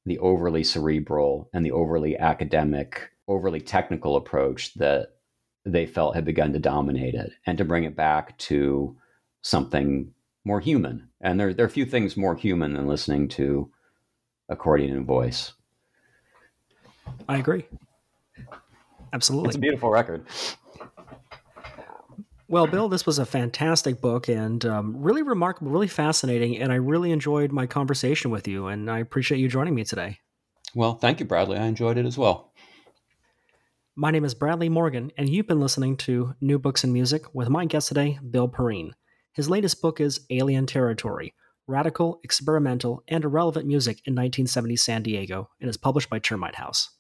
[0.05, 5.17] the overly cerebral and the overly academic, overly technical approach that
[5.65, 8.97] they felt had begun to dominate it and to bring it back to
[9.43, 10.13] something
[10.45, 11.09] more human.
[11.21, 13.71] And there, there are a few things more human than listening to
[14.49, 15.53] accordion and voice.
[17.29, 17.67] I agree.
[19.13, 19.49] Absolutely.
[19.49, 20.27] It's a beautiful record.
[22.51, 26.57] Well, Bill, this was a fantastic book and um, really remarkable, really fascinating.
[26.57, 28.69] And I really enjoyed my conversation with you.
[28.69, 30.19] And I appreciate you joining me today.
[30.75, 31.59] Well, thank you, Bradley.
[31.59, 32.55] I enjoyed it as well.
[33.95, 37.51] My name is Bradley Morgan, and you've been listening to New Books and Music with
[37.51, 38.93] my guest today, Bill Perrine.
[39.33, 41.35] His latest book is Alien Territory
[41.67, 46.91] Radical, Experimental, and Irrelevant Music in 1970 San Diego, and is published by Termite House.